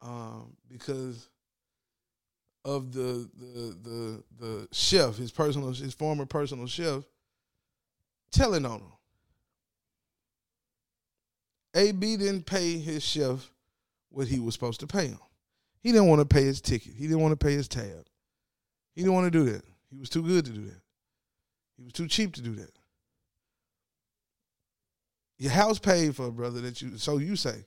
um, 0.03 0.55
because 0.69 1.31
of 2.65 2.93
the 2.93 3.29
the 3.39 3.77
the 3.83 4.25
the 4.39 4.69
chef, 4.73 5.17
his 5.17 5.31
personal, 5.31 5.69
his 5.69 5.95
former 5.95 6.27
personal 6.27 6.67
chef, 6.67 7.05
telling 8.31 8.65
on 8.65 8.81
him. 8.81 8.93
AB 11.75 12.17
didn't 12.17 12.47
pay 12.47 12.79
his 12.79 13.03
chef 13.03 13.51
what 14.11 14.29
he 14.29 14.39
was 14.39 14.55
supposed 14.55 14.81
to 14.81 14.87
pay 14.87 15.09
him. 15.09 15.19
He 15.83 15.93
didn't 15.93 16.09
want 16.09 16.21
to 16.21 16.27
pay 16.27 16.45
his 16.45 16.61
ticket. 16.61 16.95
He 16.97 17.07
didn't 17.07 17.21
want 17.21 17.39
to 17.39 17.45
pay 17.45 17.53
his 17.53 17.69
tab. 17.69 18.07
He 18.95 19.03
didn't 19.03 19.15
want 19.15 19.31
to 19.31 19.31
do 19.31 19.51
that. 19.51 19.65
He 19.91 19.99
was 19.99 20.09
too 20.09 20.23
good 20.23 20.45
to 20.47 20.53
do 20.53 20.65
that. 20.67 20.81
He 21.77 21.83
was 21.83 21.93
too 21.93 22.07
cheap 22.07 22.35
to 22.35 22.41
do 22.41 22.55
that. 22.55 22.71
Your 25.37 25.53
house 25.53 25.79
paid 25.79 26.15
for, 26.15 26.31
brother. 26.31 26.61
That 26.61 26.81
you 26.81 26.97
so 26.97 27.19
you 27.19 27.37
say. 27.37 27.67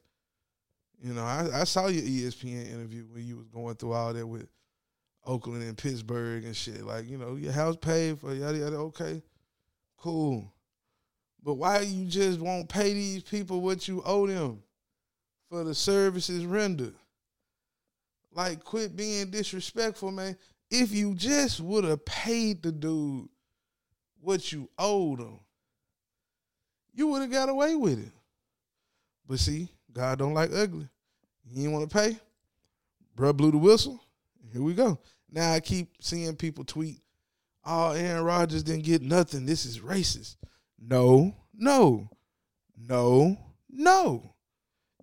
You 1.04 1.14
know, 1.14 1.24
I, 1.24 1.62
I 1.62 1.64
saw 1.66 1.88
your 1.88 2.02
ESPN 2.02 2.72
interview 2.74 3.04
when 3.12 3.24
you 3.28 3.38
was 3.38 3.48
going 3.50 3.76
through 3.76 3.94
all 3.94 4.14
that 4.14 4.26
with 4.26 4.48
Oakland 5.28 5.62
and 5.64 5.78
Pittsburgh 5.78 6.46
and 6.46 6.56
shit. 6.56 6.84
Like, 6.84 7.08
you 7.10 7.18
know, 7.18 7.36
your 7.36 7.52
house 7.52 7.76
paid 7.76 8.20
for 8.20 8.34
yada 8.34 8.58
yada. 8.58 8.78
Okay, 8.78 9.22
cool. 9.98 10.52
But 11.44 11.56
why 11.56 11.82
you 11.82 12.06
just 12.06 12.40
won't 12.40 12.70
pay 12.70 12.94
these 12.94 13.24
people 13.24 13.62
what 13.62 13.88
you 13.88 14.02
owe 14.06 14.26
them 14.26 14.64
for 15.50 15.64
the 15.64 15.76
services 15.76 16.46
rendered? 16.46 16.96
Like, 18.34 18.64
quit 18.64 18.96
being 18.96 19.30
disrespectful, 19.30 20.12
man. 20.12 20.38
If 20.70 20.92
you 20.92 21.14
just 21.14 21.60
would 21.60 21.84
have 21.84 22.04
paid 22.06 22.64
the 22.64 22.72
dude 22.72 23.30
what 24.22 24.52
you 24.52 24.70
owed 24.78 25.20
him, 25.20 25.40
you 26.94 27.08
would 27.08 27.22
have 27.22 27.32
got 27.32 27.50
away 27.50 27.76
with 27.76 28.00
it. 28.00 28.12
But 29.28 29.40
see, 29.40 29.70
God 29.92 30.20
don't 30.20 30.34
like 30.34 30.52
ugly. 30.54 30.88
He 31.50 31.56
didn't 31.56 31.72
want 31.74 31.90
to 31.90 31.98
pay. 31.98 32.18
Bruh 33.16 33.36
blew 33.36 33.52
the 33.52 33.58
whistle. 33.58 34.02
Here 34.52 34.62
we 34.62 34.74
go. 34.74 35.00
Now 35.32 35.54
I 35.54 35.60
keep 35.60 35.90
seeing 36.02 36.36
people 36.36 36.64
tweet, 36.64 37.02
oh, 37.66 37.92
Aaron 37.92 38.24
Rodgers 38.24 38.64
didn't 38.64 38.86
get 38.86 39.02
nothing. 39.02 39.46
This 39.46 39.66
is 39.66 39.80
racist. 39.80 40.38
No, 40.80 41.36
no, 41.54 42.10
no, 42.78 43.38
no. 43.70 44.34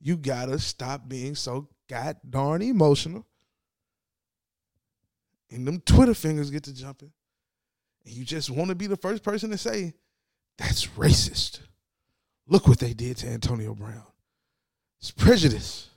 You 0.00 0.16
gotta 0.16 0.58
stop 0.58 1.08
being 1.08 1.34
so 1.34 1.68
god 1.88 2.16
darn 2.28 2.62
emotional. 2.62 3.26
And 5.50 5.66
them 5.66 5.80
Twitter 5.80 6.14
fingers 6.14 6.50
get 6.50 6.64
to 6.64 6.74
jumping. 6.74 7.12
And 8.04 8.14
you 8.14 8.24
just 8.24 8.50
want 8.50 8.68
to 8.70 8.74
be 8.74 8.86
the 8.86 8.96
first 8.96 9.22
person 9.22 9.50
to 9.50 9.58
say, 9.58 9.94
that's 10.58 10.86
racist. 10.88 11.60
Look 12.46 12.68
what 12.68 12.78
they 12.78 12.92
did 12.92 13.18
to 13.18 13.28
Antonio 13.28 13.74
Brown. 13.74 14.04
It's 15.00 15.10
prejudice. 15.10 15.88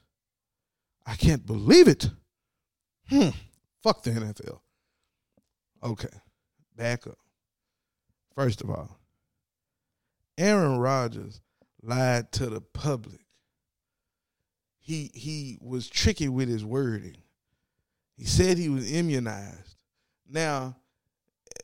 I 1.05 1.15
can't 1.15 1.45
believe 1.45 1.87
it. 1.87 2.09
Hmm. 3.09 3.29
Fuck 3.87 4.03
the 4.03 4.11
NFL. 4.11 4.59
Okay. 5.81 6.09
Back 6.75 7.07
up. 7.07 7.17
First 8.35 8.59
of 8.59 8.69
all, 8.69 8.99
Aaron 10.37 10.77
Rodgers 10.77 11.39
lied 11.81 12.33
to 12.33 12.47
the 12.47 12.59
public. 12.59 13.21
He 14.77 15.09
he 15.13 15.57
was 15.61 15.87
tricky 15.87 16.27
with 16.27 16.49
his 16.49 16.65
wording. 16.65 17.15
He 18.17 18.25
said 18.25 18.57
he 18.57 18.67
was 18.67 18.91
immunized. 18.91 19.77
Now, 20.29 20.75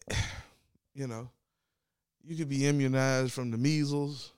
you 0.94 1.08
know, 1.08 1.30
you 2.24 2.38
could 2.38 2.48
be 2.48 2.66
immunized 2.66 3.34
from 3.34 3.52
the 3.52 3.58
measles 3.58 4.32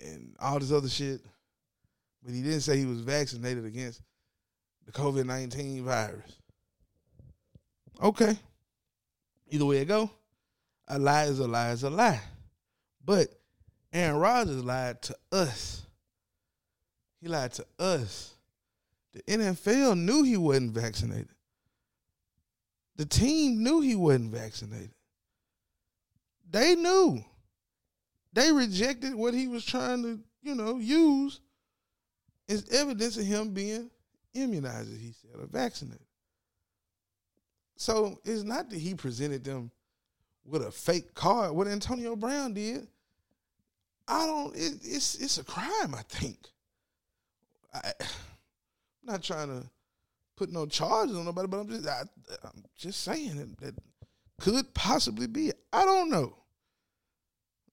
and 0.00 0.34
all 0.40 0.58
this 0.58 0.72
other 0.72 0.88
shit, 0.88 1.20
but 2.20 2.34
he 2.34 2.42
didn't 2.42 2.62
say 2.62 2.78
he 2.78 2.86
was 2.86 2.98
vaccinated 2.98 3.64
against 3.64 4.02
the 4.86 4.92
COVID 4.92 5.26
19 5.26 5.84
virus. 5.84 6.38
Okay. 8.02 8.36
Either 9.48 9.66
way 9.66 9.78
it 9.78 9.88
go, 9.88 10.10
a 10.88 10.98
lie 10.98 11.24
is 11.24 11.38
a 11.38 11.46
lie 11.46 11.70
is 11.70 11.82
a 11.82 11.90
lie. 11.90 12.20
But 13.04 13.28
Aaron 13.92 14.18
Rodgers 14.18 14.64
lied 14.64 15.02
to 15.02 15.16
us. 15.30 15.82
He 17.20 17.28
lied 17.28 17.52
to 17.54 17.66
us. 17.78 18.34
The 19.12 19.22
NFL 19.22 19.98
knew 19.98 20.22
he 20.22 20.36
wasn't 20.36 20.72
vaccinated. 20.72 21.28
The 22.96 23.04
team 23.04 23.62
knew 23.62 23.80
he 23.80 23.94
wasn't 23.94 24.32
vaccinated. 24.32 24.94
They 26.50 26.74
knew. 26.74 27.22
They 28.32 28.50
rejected 28.52 29.14
what 29.14 29.34
he 29.34 29.48
was 29.48 29.64
trying 29.64 30.02
to, 30.02 30.20
you 30.42 30.54
know, 30.54 30.78
use 30.78 31.40
as 32.48 32.68
evidence 32.70 33.16
of 33.16 33.24
him 33.24 33.50
being 33.50 33.90
immunized, 34.34 34.92
as 34.92 35.00
he 35.00 35.12
said, 35.12 35.40
or 35.40 35.46
vaccinated. 35.46 36.06
So 37.76 38.20
it's 38.24 38.44
not 38.44 38.70
that 38.70 38.78
he 38.78 38.94
presented 38.94 39.44
them 39.44 39.70
with 40.44 40.62
a 40.62 40.70
fake 40.70 41.14
card. 41.14 41.52
What 41.52 41.68
Antonio 41.68 42.16
Brown 42.16 42.54
did, 42.54 42.86
I 44.06 44.26
don't. 44.26 44.54
It, 44.54 44.74
it's 44.82 45.14
it's 45.16 45.38
a 45.38 45.44
crime. 45.44 45.94
I 45.94 46.02
think. 46.08 46.38
I, 47.74 47.92
am 48.00 48.06
not 49.04 49.22
trying 49.22 49.48
to 49.48 49.68
put 50.36 50.52
no 50.52 50.66
charges 50.66 51.16
on 51.16 51.24
nobody, 51.24 51.48
but 51.48 51.58
I'm 51.58 51.68
just 51.68 51.88
I, 51.88 52.00
am 52.44 52.64
just 52.76 53.00
saying 53.00 53.36
that, 53.36 53.58
that 53.58 53.74
could 54.40 54.74
possibly 54.74 55.26
be. 55.26 55.52
I 55.72 55.84
don't 55.84 56.10
know. 56.10 56.36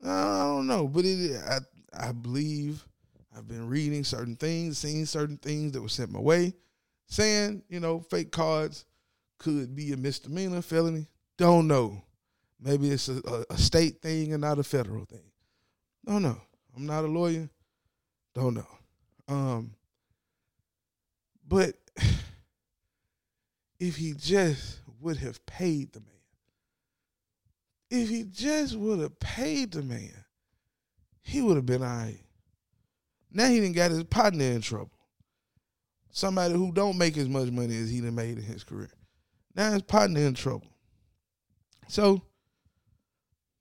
I 0.03 0.39
don't 0.41 0.67
know, 0.67 0.87
but 0.87 1.05
it. 1.05 1.35
I 1.35 1.59
I 1.93 2.11
believe 2.11 2.85
I've 3.39 3.47
been 3.47 3.69
reading 3.69 4.03
certain 4.03 4.35
things, 4.35 4.79
seeing 4.79 5.05
certain 5.05 5.37
things 5.37 5.71
that 5.71 5.81
were 5.81 5.87
sent 5.87 6.11
my 6.11 6.19
way, 6.19 6.53
saying 7.07 7.63
you 7.69 7.79
know 7.79 8.01
fake 8.01 8.33
cards 8.33 8.83
could 9.37 9.73
be 9.73 9.93
a 9.93 9.97
misdemeanor, 9.97 10.61
felony. 10.61 11.07
Don't 11.37 11.65
know. 11.65 12.03
Maybe 12.59 12.89
it's 12.89 13.07
a, 13.07 13.45
a, 13.49 13.57
state 13.57 14.01
thing 14.01 14.33
and 14.33 14.41
not 14.41 14.59
a 14.59 14.63
federal 14.63 15.05
thing. 15.05 15.31
Don't 16.05 16.21
know. 16.21 16.35
I'm 16.75 16.85
not 16.85 17.05
a 17.05 17.07
lawyer. 17.07 17.49
Don't 18.35 18.55
know. 18.55 18.67
Um, 19.29 19.71
but 21.47 21.75
if 23.79 23.95
he 23.95 24.11
just 24.17 24.79
would 24.99 25.15
have 25.15 25.45
paid 25.45 25.93
the 25.93 26.01
man, 26.01 26.09
if 27.89 28.09
he 28.09 28.23
just 28.23 28.75
would 28.75 28.99
have 28.99 29.17
paid 29.21 29.71
the 29.71 29.81
man, 29.81 30.25
he 31.21 31.41
would 31.41 31.55
have 31.55 31.65
been 31.65 31.83
all 31.83 31.87
right. 31.87 32.19
Now 33.31 33.47
he 33.47 33.59
didn't 33.59 33.75
got 33.75 33.91
his 33.91 34.03
partner 34.03 34.45
in 34.45 34.61
trouble. 34.61 34.91
Somebody 36.11 36.53
who 36.55 36.71
don't 36.71 36.97
make 36.97 37.17
as 37.17 37.29
much 37.29 37.51
money 37.51 37.77
as 37.77 37.89
he 37.89 38.01
done 38.01 38.15
made 38.15 38.37
in 38.37 38.43
his 38.43 38.63
career. 38.63 38.89
Now 39.55 39.71
his 39.71 39.83
partner 39.83 40.21
in 40.21 40.33
trouble. 40.33 40.67
So 41.87 42.21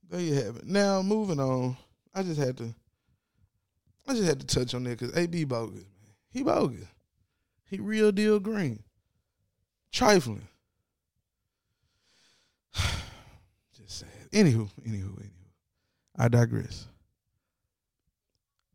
there 0.08 0.20
you 0.20 0.34
have 0.34 0.56
it. 0.56 0.66
Now 0.66 1.02
moving 1.02 1.40
on. 1.40 1.76
I 2.14 2.22
just 2.22 2.40
had 2.40 2.56
to 2.58 2.74
I 4.08 4.14
just 4.14 4.24
had 4.24 4.40
to 4.40 4.46
touch 4.46 4.74
on 4.74 4.84
that 4.84 4.98
because 4.98 5.14
AB 5.16 5.44
bogus, 5.44 5.84
man. 5.84 6.14
He 6.30 6.42
bogus. 6.42 6.86
He 7.66 7.78
real 7.78 8.10
deal 8.10 8.40
green. 8.40 8.82
Trifling. 9.92 10.48
just 12.74 13.98
sad. 13.98 14.08
Anywho, 14.32 14.70
anywho, 14.86 15.12
anywho. 15.12 15.30
I 16.16 16.28
digress. 16.28 16.86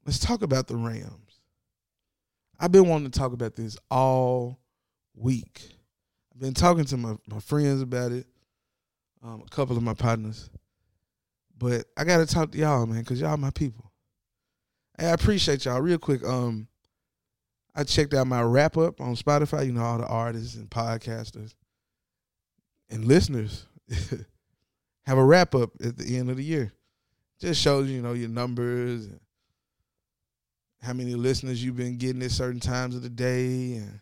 Let's 0.06 0.20
talk 0.20 0.42
about 0.42 0.68
the 0.68 0.76
Rams. 0.76 1.39
I've 2.60 2.72
been 2.72 2.88
wanting 2.88 3.10
to 3.12 3.20
talk 3.20 3.34
about 3.34 3.56
this 3.56 3.78
all 3.89 4.60
week. 5.16 5.62
I've 6.34 6.42
been 6.42 6.54
talking 6.54 6.86
to 6.86 6.98
my, 6.98 7.16
my 7.28 7.39
friends 7.39 7.82
about 7.82 8.12
it, 8.12 8.26
um, 9.24 9.44
a 9.46 9.50
couple 9.50 9.78
of 9.78 9.84
my 9.84 9.94
partners. 9.94 10.50
But 11.58 11.86
I 11.96 12.04
gotta 12.04 12.26
talk 12.26 12.52
to 12.52 12.58
y'all, 12.58 12.86
man, 12.86 13.00
because 13.00 13.22
y'all 13.22 13.38
my 13.38 13.52
people. 13.52 13.92
Hey, 14.98 15.08
I 15.08 15.12
appreciate 15.12 15.66
y'all. 15.66 15.82
Real 15.82 15.98
quick, 15.98 16.24
um, 16.26 16.68
I 17.76 17.84
checked 17.84 18.13
out 18.13 18.28
my 18.28 18.42
wrap 18.42 18.78
up 18.78 19.02
on 19.02 19.16
Spotify, 19.16 19.66
you 19.66 19.72
know, 19.72 19.84
all 19.84 19.98
the 19.98 20.08
artists 20.08 20.56
and 20.56 20.70
podcasters 20.70 21.56
and 22.89 23.06
listeners 23.06 23.66
have 25.06 25.18
a 25.18 25.24
wrap 25.24 25.56
up 25.56 25.72
at 25.84 25.98
the 25.98 26.18
end 26.18 26.30
of 26.30 26.38
the 26.38 26.44
year. 26.44 26.72
Just 27.39 27.62
shows, 27.62 27.89
you 27.89 28.02
know, 28.02 28.13
your 28.13 28.30
numbers 28.30 29.06
and 29.06 29.20
how 30.84 30.93
many 30.93 31.15
listeners 31.15 31.63
you've 31.63 31.78
been 31.78 31.98
getting 31.98 32.22
at 32.22 32.32
certain 32.32 32.60
times 32.60 32.96
of 32.96 33.02
the 33.02 33.10
day 33.10 33.76
and 33.76 34.00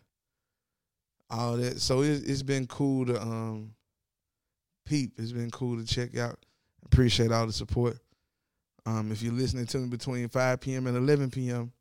all 1.30 1.56
that. 1.58 1.80
So 1.80 2.02
it, 2.02 2.24
it's 2.26 2.44
been 2.44 2.66
cool 2.68 3.06
to 3.06 3.22
um 3.22 3.74
peep. 4.86 5.14
It's 5.18 5.32
been 5.32 5.52
cool 5.52 5.78
to 5.78 5.86
check 5.86 6.18
out. 6.18 6.38
Appreciate 6.86 7.32
all 7.32 7.46
the 7.46 7.54
support. 7.54 7.98
Um, 8.86 9.12
if 9.12 9.22
you're 9.22 9.34
listening 9.34 9.68
to 9.68 9.78
me 9.78 9.88
between 9.88 10.28
5 10.28 10.60
p.m. 10.60 10.88
and 10.88 10.98
11 10.98 11.30
p.m., 11.30 11.72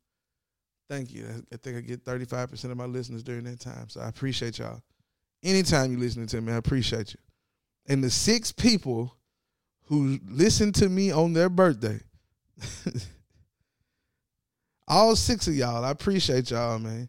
thank 0.87 1.11
you. 1.11 1.25
I, 1.27 1.55
I 1.55 1.57
think 1.57 1.77
I 1.77 1.81
get 1.81 2.05
35% 2.05 2.65
of 2.65 2.77
my 2.77 2.85
listeners 2.85 3.23
during 3.23 3.43
that 3.45 3.59
time. 3.59 3.89
So 3.89 4.01
I 4.01 4.07
appreciate 4.07 4.59
y'all. 4.59 4.81
Anytime 5.43 5.91
you're 5.91 5.99
listening 5.99 6.27
to 6.27 6.41
me, 6.41 6.53
I 6.53 6.57
appreciate 6.57 7.13
you. 7.13 7.19
And 7.87 8.03
the 8.03 8.11
six 8.11 8.51
people 8.51 9.15
who 9.85 10.19
listen 10.29 10.71
to 10.73 10.87
me 10.87 11.11
on 11.11 11.33
their 11.33 11.49
birthday, 11.49 11.99
all 14.91 15.15
six 15.15 15.47
of 15.47 15.55
y'all, 15.55 15.85
I 15.85 15.91
appreciate 15.91 16.51
y'all, 16.51 16.77
man. 16.77 17.07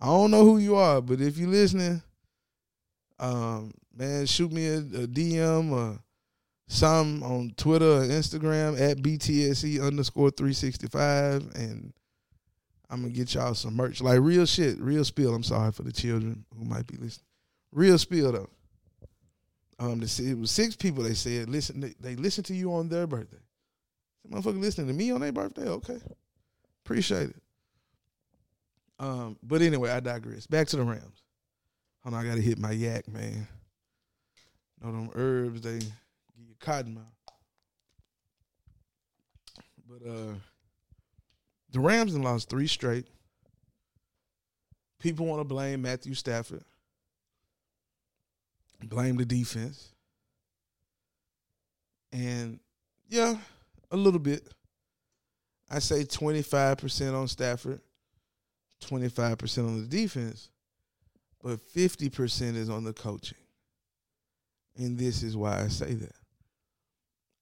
I 0.00 0.06
don't 0.06 0.32
know 0.32 0.44
who 0.44 0.58
you 0.58 0.74
are, 0.74 1.00
but 1.00 1.20
if 1.20 1.38
you're 1.38 1.48
listening, 1.48 2.02
um, 3.20 3.72
man, 3.96 4.26
shoot 4.26 4.50
me 4.50 4.66
a, 4.66 4.78
a 4.78 5.06
DM 5.06 5.70
or 5.70 6.00
some 6.66 7.22
on 7.22 7.52
Twitter 7.56 7.98
or 7.98 8.00
Instagram 8.00 8.80
at 8.80 8.98
BTSE 8.98 9.80
underscore 9.80 10.30
365. 10.30 11.52
And 11.54 11.92
I'm 12.90 13.04
to 13.04 13.10
get 13.10 13.34
y'all 13.34 13.54
some 13.54 13.76
merch. 13.76 14.00
Like 14.00 14.18
real 14.20 14.44
shit, 14.44 14.80
real 14.80 15.04
spill. 15.04 15.32
I'm 15.32 15.44
sorry 15.44 15.70
for 15.70 15.84
the 15.84 15.92
children 15.92 16.44
who 16.58 16.64
might 16.64 16.88
be 16.88 16.96
listening. 16.96 17.26
Real 17.70 17.98
spill, 17.98 18.32
though. 18.32 18.50
Um, 19.78 20.02
it 20.02 20.38
was 20.38 20.50
six 20.50 20.74
people. 20.74 21.04
They 21.04 21.14
said 21.14 21.48
listen. 21.48 21.80
They, 21.80 21.94
they 22.00 22.16
listened 22.16 22.46
to 22.46 22.54
you 22.54 22.72
on 22.74 22.88
their 22.88 23.06
birthday. 23.06 23.38
Motherfucker 24.30 24.60
listening 24.60 24.88
to 24.88 24.92
me 24.92 25.10
on 25.10 25.20
their 25.20 25.32
birthday. 25.32 25.68
Okay, 25.68 25.98
appreciate 26.84 27.30
it. 27.30 27.42
Um, 28.98 29.36
but 29.42 29.62
anyway, 29.62 29.90
I 29.90 30.00
digress. 30.00 30.46
Back 30.46 30.68
to 30.68 30.76
the 30.76 30.84
Rams. 30.84 31.22
Hold 32.02 32.14
on, 32.14 32.24
I 32.24 32.28
gotta 32.28 32.40
hit 32.40 32.58
my 32.58 32.72
yak, 32.72 33.08
man. 33.08 33.46
know 34.82 34.92
them 34.92 35.10
herbs, 35.14 35.60
they 35.60 35.78
give 35.78 36.48
you 36.48 36.54
cotton 36.60 36.94
mouth. 36.94 37.04
But 39.88 40.08
uh 40.08 40.34
the 41.72 41.80
Rams 41.80 42.12
have 42.12 42.22
lost 42.22 42.48
three 42.50 42.66
straight. 42.66 43.06
People 44.98 45.26
want 45.26 45.40
to 45.40 45.44
blame 45.44 45.82
Matthew 45.82 46.14
Stafford. 46.14 46.62
Blame 48.84 49.16
the 49.16 49.24
defense. 49.24 49.88
And 52.12 52.60
yeah, 53.08 53.36
a 53.90 53.96
little 53.96 54.20
bit. 54.20 54.48
I 55.72 55.78
say 55.78 56.04
25% 56.04 57.18
on 57.18 57.26
Stafford, 57.28 57.80
25% 58.84 59.58
on 59.66 59.80
the 59.80 59.86
defense, 59.88 60.50
but 61.42 61.58
50% 61.74 62.56
is 62.56 62.68
on 62.68 62.84
the 62.84 62.92
coaching. 62.92 63.38
And 64.76 64.98
this 64.98 65.22
is 65.22 65.34
why 65.34 65.62
I 65.62 65.68
say 65.68 65.94
that. 65.94 66.14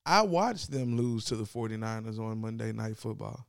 I 0.07 0.23
watched 0.23 0.71
them 0.71 0.97
lose 0.97 1.25
to 1.27 1.37
the 1.37 1.45
49ers 1.45 2.21
on 2.21 2.41
Monday 2.41 2.71
Night 2.71 2.97
Football. 2.97 3.45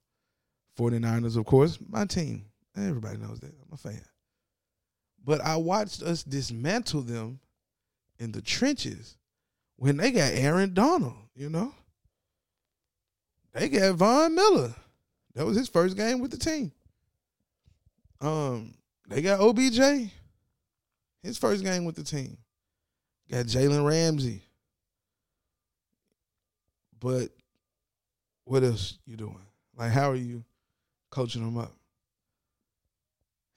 49ers, 0.79 1.37
of 1.37 1.45
course, 1.45 1.77
my 1.87 2.05
team. 2.05 2.45
Everybody 2.75 3.17
knows 3.17 3.39
that. 3.41 3.53
I'm 3.53 3.73
a 3.73 3.77
fan. 3.77 4.01
But 5.23 5.41
I 5.41 5.57
watched 5.57 6.01
us 6.01 6.23
dismantle 6.23 7.01
them 7.01 7.39
in 8.17 8.31
the 8.31 8.41
trenches 8.41 9.15
when 9.75 9.97
they 9.97 10.09
got 10.09 10.33
Aaron 10.33 10.73
Donald, 10.73 11.17
you 11.35 11.49
know? 11.49 11.71
They 13.53 13.69
got 13.69 13.95
Von 13.95 14.35
Miller. 14.35 14.73
That 15.35 15.45
was 15.45 15.57
his 15.57 15.69
first 15.69 15.97
game 15.97 16.19
with 16.19 16.31
the 16.31 16.37
team. 16.37 16.71
Um, 18.19 18.73
they 19.07 19.21
got 19.21 19.39
OBJ. 19.39 20.11
His 21.23 21.37
first 21.37 21.63
game 21.63 21.85
with 21.85 21.95
the 21.95 22.03
team. 22.03 22.37
Got 23.29 23.45
Jalen 23.45 23.87
Ramsey. 23.87 24.41
But 26.99 27.29
what 28.45 28.63
else 28.63 28.97
you 29.05 29.15
doing? 29.15 29.37
Like, 29.77 29.91
how 29.91 30.11
are 30.11 30.15
you 30.15 30.43
coaching 31.09 31.43
them 31.43 31.57
up? 31.57 31.73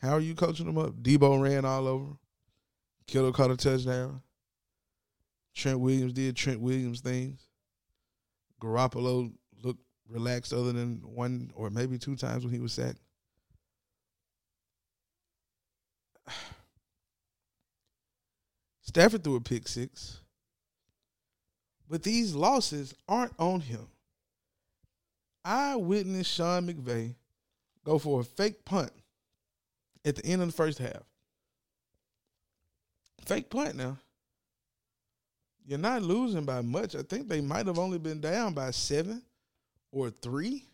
How 0.01 0.13
are 0.13 0.21
you 0.21 0.35
coaching 0.35 0.67
them 0.67 0.79
up? 0.79 0.95
Deebo 1.03 1.41
ran 1.41 1.65
all 1.65 1.89
over. 1.89 2.13
Kittle 3.07 3.33
caught 3.33 3.51
a 3.51 3.57
touchdown. 3.57 4.23
Trent 5.55 5.79
Williams 5.79 6.13
did 6.13 6.37
Trent 6.37 6.61
Williams 6.61 7.01
things. 7.01 7.41
Garoppolo 8.61 9.33
relaxed 10.09 10.53
other 10.53 10.73
than 10.73 11.01
one 11.05 11.51
or 11.55 11.71
maybe 11.71 11.99
two 11.99 12.17
times 12.17 12.45
when 12.45 12.53
he 12.53 12.61
was 12.61 12.73
sacked. 12.73 13.01
Stafford 18.83 19.25
threw 19.25 19.37
a 19.37 19.41
pick 19.41 19.69
six. 19.69 20.21
But 21.89 22.03
these 22.03 22.35
losses 22.35 22.95
aren't 23.09 23.35
on 23.39 23.61
him. 23.61 23.87
I 25.45 25.77
witnessed 25.77 26.33
Sean 26.33 26.67
McVay 26.67 27.15
go 27.85 27.99
for 27.99 28.21
a 28.21 28.25
fake 28.25 28.65
punt 28.65 28.93
at 30.05 30.17
the 30.17 30.25
end 30.25 30.41
of 30.43 30.49
the 30.49 30.55
first 30.55 30.79
half. 30.79 31.03
Fake 33.27 33.51
punt 33.51 33.77
now. 33.77 33.99
You're 35.67 35.79
not 35.79 36.03
losing 36.03 36.45
by 36.45 36.61
much. 36.61 36.95
I 36.95 37.03
think 37.03 37.29
they 37.29 37.41
might 37.41 37.67
have 37.67 37.79
only 37.79 37.99
been 37.99 38.21
down 38.21 38.53
by 38.53 38.71
seven 38.71 39.23
or 39.95 40.11
three 40.11 40.65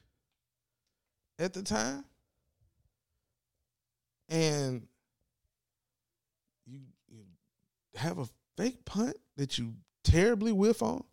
at 1.39 1.53
the 1.53 1.63
time. 1.63 2.05
And 4.31 4.87
you, 6.67 6.81
you 7.09 7.25
have 7.97 8.19
a 8.19 8.27
fake 8.57 8.85
punt 8.85 9.17
that 9.37 9.59
you 9.59 9.75
terribly 10.05 10.53
whiff 10.53 10.83
on. 10.83 11.05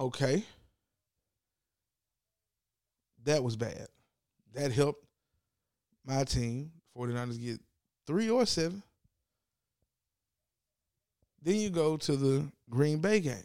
Okay. 0.00 0.42
That 3.24 3.44
was 3.44 3.56
bad. 3.56 3.88
That 4.54 4.72
helped 4.72 5.04
my 6.06 6.24
team, 6.24 6.70
49ers, 6.96 7.42
get 7.42 7.60
three 8.06 8.30
or 8.30 8.46
seven. 8.46 8.82
Then 11.42 11.56
you 11.56 11.68
go 11.68 11.96
to 11.98 12.16
the 12.16 12.46
Green 12.70 12.98
Bay 13.00 13.20
game. 13.20 13.36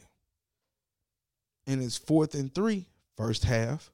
And 1.68 1.84
it's 1.84 1.98
fourth 1.98 2.34
and 2.34 2.54
three, 2.54 2.86
first 3.18 3.44
half. 3.44 3.92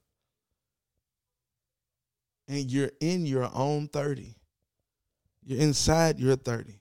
And 2.48 2.70
you're 2.70 2.92
in 3.00 3.26
your 3.26 3.50
own 3.52 3.88
30. 3.88 4.34
You're 5.44 5.60
inside 5.60 6.18
your 6.18 6.36
30. 6.36 6.80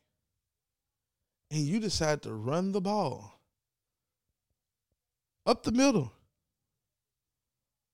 And 1.52 1.62
you 1.62 1.80
decide 1.80 2.22
to 2.24 2.34
run 2.34 2.72
the 2.72 2.82
ball 2.82 3.42
up 5.46 5.64
the 5.64 5.72
middle 5.72 6.12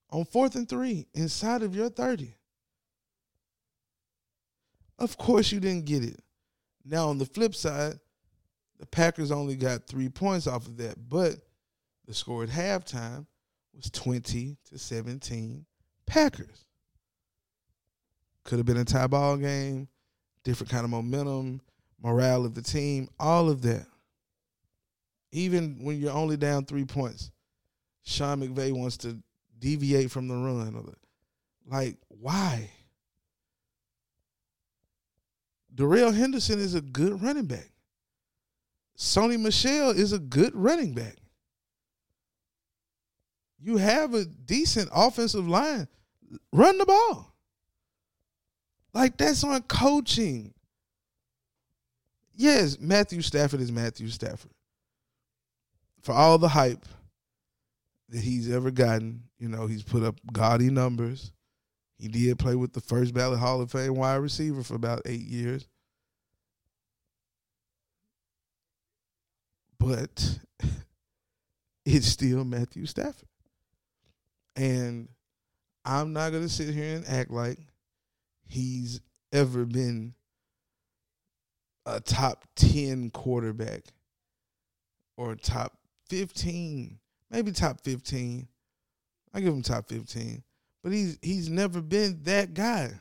on 0.10 0.26
fourth 0.26 0.56
and 0.56 0.68
three 0.68 1.08
inside 1.14 1.62
of 1.64 1.76
your 1.76 1.90
30. 1.90 2.36
Of 5.00 5.18
course, 5.18 5.52
you 5.52 5.60
didn't 5.60 5.86
get 5.86 6.04
it. 6.04 6.20
Now, 6.86 7.10
on 7.10 7.18
the 7.18 7.26
flip 7.26 7.56
side, 7.56 8.00
the 8.80 8.86
Packers 8.86 9.32
only 9.32 9.56
got 9.56 9.88
three 9.88 10.10
points 10.10 10.48
off 10.48 10.68
of 10.68 10.78
that, 10.78 11.10
but 11.10 11.36
the 12.06 12.14
score 12.14 12.44
at 12.44 12.50
halftime 12.50 13.26
was 13.76 13.90
20 13.92 14.58
to 14.70 14.78
17 14.78 15.66
Packers. 16.06 16.66
Could 18.44 18.60
have 18.60 18.66
been 18.66 18.78
a 18.78 18.86
tie 18.86 19.08
ball 19.08 19.38
game, 19.38 19.88
different 20.44 20.72
kind 20.72 20.84
of 20.84 20.90
momentum, 20.90 21.62
morale 22.02 22.46
of 22.46 22.54
the 22.54 22.62
team, 22.62 23.08
all 23.20 23.50
of 23.50 23.62
that. 23.62 23.86
Even 25.32 25.80
when 25.84 26.00
you're 26.00 26.12
only 26.12 26.38
down 26.38 26.66
three 26.66 26.86
points, 26.86 27.32
Sean 28.04 28.42
McVay 28.42 28.72
wants 28.74 28.98
to 28.98 29.18
deviate 29.60 30.12
from 30.12 30.28
the 30.28 30.36
run. 30.36 30.94
Like, 31.66 31.98
why? 32.10 32.70
Darrell 35.74 36.12
Henderson 36.12 36.60
is 36.60 36.76
a 36.76 36.82
good 36.82 37.22
running 37.24 37.46
back. 37.46 37.72
Sony 38.98 39.40
Michel 39.40 39.90
is 39.90 40.12
a 40.12 40.20
good 40.20 40.54
running 40.54 40.94
back. 40.94 41.16
You 43.64 43.78
have 43.78 44.14
a 44.14 44.26
decent 44.26 44.90
offensive 44.94 45.48
line. 45.48 45.88
Run 46.52 46.78
the 46.78 46.86
ball. 46.86 47.34
Like 48.94 49.16
that's 49.16 49.44
on 49.46 49.62
coaching. 49.64 50.54
Yes, 52.36 52.78
Matthew 52.78 53.22
Stafford 53.22 53.62
is 53.62 53.72
Matthew 53.72 54.10
Stafford. 54.10 54.52
For 56.02 56.12
all 56.12 56.38
the 56.38 56.50
hype 56.50 56.84
that 58.10 58.20
he's 58.20 58.52
ever 58.52 58.70
gotten, 58.70 59.24
you 59.40 59.48
know, 59.48 59.66
he's 59.66 59.84
put 59.84 60.04
up 60.04 60.20
gaudy 60.34 60.70
numbers. 60.70 61.32
He 61.98 62.10
did 62.10 62.38
play 62.38 62.56
with 62.56 62.74
the 62.74 62.82
first 62.82 63.14
ballot 63.14 63.40
Hall 63.40 63.62
of 63.62 63.72
Fame 63.72 63.96
wide 63.96 64.16
receiver 64.16 64.62
for 64.62 64.76
about 64.76 65.04
eight 65.06 65.22
years. 65.22 65.70
But 69.80 70.40
it's 71.86 72.08
still 72.08 72.44
Matthew 72.44 72.86
Stafford. 72.88 73.30
And 74.56 75.10
I'm 75.86 76.14
not 76.14 76.32
going 76.32 76.44
to 76.44 76.50
sit 76.50 76.74
here 76.74 76.96
and 76.96 77.08
act 77.08 77.32
like 77.32 77.60
he's 78.48 79.02
ever 79.32 79.66
been 79.66 80.14
a 81.86 82.00
top 82.00 82.46
10 82.56 83.10
quarterback 83.10 83.84
or 85.18 85.36
top 85.36 85.78
15, 86.10 86.98
maybe 87.30 87.52
top 87.52 87.82
15. 87.82 88.48
I 89.34 89.40
give 89.40 89.54
him 89.54 89.62
top 89.62 89.90
15. 89.90 90.44
But 90.84 90.92
he's 90.92 91.18
he's 91.22 91.50
never 91.50 91.82
been 91.82 92.20
that 92.24 92.54
guy. 92.54 92.92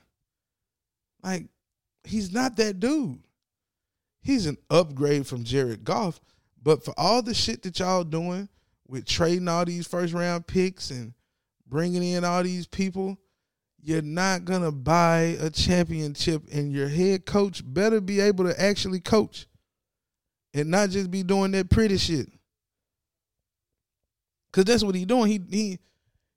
Like 1.23 1.47
he's 2.05 2.33
not 2.33 2.57
that 2.57 2.81
dude. 2.81 3.19
He's 4.21 4.47
an 4.47 4.57
upgrade 4.71 5.27
from 5.27 5.43
Jared 5.43 5.85
Goff, 5.85 6.21
but 6.63 6.85
for 6.85 6.95
all 6.97 7.23
the 7.23 7.35
shit 7.35 7.63
that 7.63 7.81
y'all 7.81 8.05
doing 8.05 8.49
with 8.87 9.05
trading 9.05 9.49
all 9.49 9.65
these 9.65 9.87
first 9.87 10.15
round 10.15 10.47
picks 10.47 10.91
and 10.91 11.13
bringing 11.73 12.03
in 12.03 12.23
all 12.23 12.43
these 12.43 12.67
people, 12.67 13.17
you're 13.81 14.03
not 14.03 14.45
going 14.45 14.61
to 14.61 14.71
buy 14.71 15.39
a 15.41 15.49
championship 15.49 16.43
and 16.53 16.71
your 16.71 16.87
head 16.87 17.25
coach 17.25 17.63
better 17.65 17.99
be 17.99 18.21
able 18.21 18.45
to 18.45 18.63
actually 18.63 19.01
coach 19.01 19.47
and 20.53 20.71
not 20.71 20.91
just 20.91 21.11
be 21.11 21.23
doing 21.23 21.51
that 21.53 21.71
pretty 21.71 21.97
shit. 21.97 22.29
Cuz 24.53 24.65
that's 24.67 24.85
what 24.85 24.95
he 24.95 25.07
doing. 25.07 25.31
He 25.31 25.41
he 25.51 25.79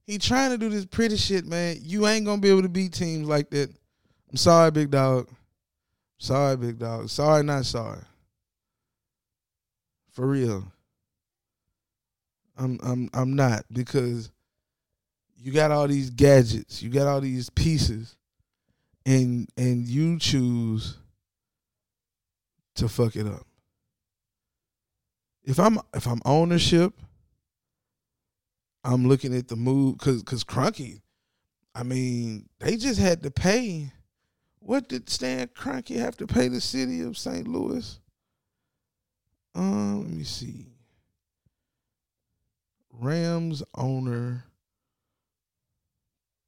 he 0.08 0.17
trying 0.17 0.52
to 0.52 0.58
do 0.58 0.69
this 0.69 0.86
pretty 0.86 1.17
shit, 1.17 1.45
man. 1.45 1.80
You 1.82 2.08
ain't 2.08 2.26
to 2.26 2.38
be 2.38 2.50
able 2.50 2.62
to 2.62 2.69
beat 2.69 2.93
teams 2.93 3.28
like 3.28 3.50
that. 3.50 3.69
I'm 4.32 4.38
sorry, 4.38 4.71
big 4.71 4.89
dog. 4.89 5.28
Sorry, 6.17 6.56
big 6.56 6.80
dog. 6.80 7.10
Sorry, 7.10 7.43
not 7.43 7.65
sorry. 7.65 8.00
For 10.13 10.26
real. 10.26 10.71
I'm 12.58 12.80
I'm 12.82 13.10
I'm 13.13 13.34
not 13.34 13.65
because 13.69 14.32
you 15.46 15.52
got 15.52 15.70
all 15.70 15.88
these 15.88 16.10
gadgets, 16.10 16.82
you 16.82 16.90
got 16.90 17.06
all 17.06 17.22
these 17.22 17.52
pieces, 17.52 18.16
and 19.06 19.48
and 19.56 19.88
you 19.88 20.18
choose 20.18 20.98
to 22.74 22.90
fuck 22.90 23.16
it 23.16 23.28
up. 23.28 23.46
If 25.44 25.60
I'm 25.60 25.78
if 25.94 26.08
I'm 26.08 26.22
ownership, 26.26 26.96
I'm 28.84 29.08
looking 29.08 29.38
at 29.38 29.48
the 29.48 29.56
move 29.56 30.00
because 30.00 30.24
because 30.24 30.44
Kroenke, 30.44 31.02
I 31.76 31.84
mean, 31.84 32.50
they 32.60 32.76
just 32.76 33.00
had 33.00 33.22
to 33.22 33.30
pay. 33.30 33.92
What 34.58 34.90
did 34.90 35.12
Stan 35.12 35.50
Kroenke 35.50 35.96
have 35.98 36.18
to 36.18 36.26
pay 36.26 36.48
the 36.48 36.60
city 36.60 37.02
of 37.02 37.20
St. 37.20 37.48
Louis? 37.48 38.00
Um, 39.54 40.02
let 40.02 40.12
me 40.12 40.24
see. 40.24 40.66
Rams 42.92 43.62
owner 43.76 44.46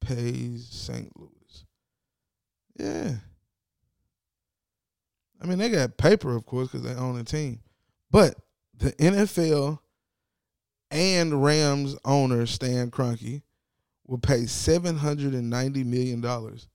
pays 0.00 0.66
St. 0.70 1.10
Louis. 1.18 1.64
Yeah. 2.78 3.14
I 5.40 5.46
mean, 5.46 5.58
they 5.58 5.68
got 5.68 5.96
paper, 5.96 6.34
of 6.34 6.46
course, 6.46 6.68
because 6.68 6.82
they 6.82 6.94
own 6.94 7.18
a 7.18 7.24
team. 7.24 7.60
But 8.10 8.34
the 8.76 8.92
NFL 8.92 9.78
and 10.90 11.44
Rams 11.44 11.96
owner 12.04 12.46
Stan 12.46 12.90
Kroenke 12.90 13.42
will 14.06 14.18
pay 14.18 14.46
seven 14.46 14.96
hundred 14.96 15.34
and 15.34 15.50
ninety 15.50 15.84
million 15.84 16.20
dollars 16.20 16.68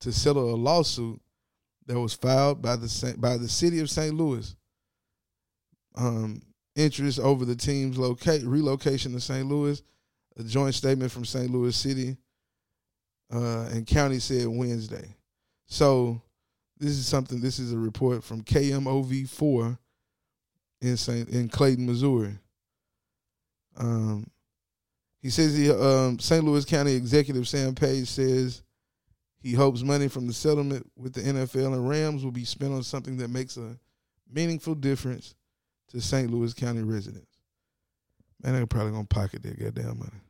to 0.00 0.12
settle 0.12 0.54
a 0.54 0.56
lawsuit 0.56 1.20
that 1.86 1.98
was 1.98 2.12
filed 2.14 2.60
by 2.60 2.76
the 2.76 3.14
by 3.18 3.36
the 3.36 3.48
city 3.48 3.80
of 3.80 3.90
St. 3.90 4.14
Louis. 4.14 4.54
Um, 5.94 6.42
interest 6.74 7.18
over 7.18 7.44
the 7.44 7.56
team's 7.56 7.96
locate 7.96 8.44
relocation 8.44 9.12
to 9.12 9.20
St. 9.20 9.46
Louis. 9.46 9.82
A 10.36 10.42
joint 10.44 10.74
statement 10.74 11.10
from 11.10 11.24
St. 11.24 11.50
Louis 11.50 11.74
City 11.74 12.18
uh, 13.32 13.68
and 13.72 13.86
County 13.86 14.18
said 14.18 14.46
Wednesday. 14.46 15.16
So 15.66 16.20
This 16.78 16.92
is 16.92 17.06
something. 17.06 17.40
This 17.40 17.58
is 17.58 17.72
a 17.72 17.78
report 17.78 18.22
from 18.22 18.42
KMOV 18.42 19.28
four 19.28 19.78
in 20.80 20.96
Saint 20.96 21.28
in 21.30 21.48
Clayton, 21.48 21.86
Missouri. 21.86 22.38
Um, 23.76 24.30
he 25.20 25.30
says 25.30 25.56
the 25.56 25.76
um, 25.76 26.18
St. 26.18 26.44
Louis 26.44 26.64
County 26.64 26.94
Executive 26.94 27.48
Sam 27.48 27.74
Page 27.74 28.08
says 28.08 28.62
he 29.40 29.52
hopes 29.52 29.82
money 29.82 30.08
from 30.08 30.26
the 30.26 30.32
settlement 30.32 30.90
with 30.96 31.14
the 31.14 31.20
NFL 31.20 31.74
and 31.74 31.88
Rams 31.88 32.24
will 32.24 32.32
be 32.32 32.44
spent 32.44 32.72
on 32.72 32.82
something 32.82 33.16
that 33.18 33.28
makes 33.28 33.56
a 33.56 33.76
meaningful 34.32 34.74
difference 34.74 35.34
to 35.88 36.00
St. 36.00 36.30
Louis 36.30 36.54
County 36.54 36.82
residents. 36.82 37.38
Man, 38.42 38.54
they're 38.54 38.66
probably 38.66 38.92
gonna 38.92 39.04
pocket 39.04 39.42
their 39.42 39.54
goddamn 39.54 39.98
money. 39.98 40.20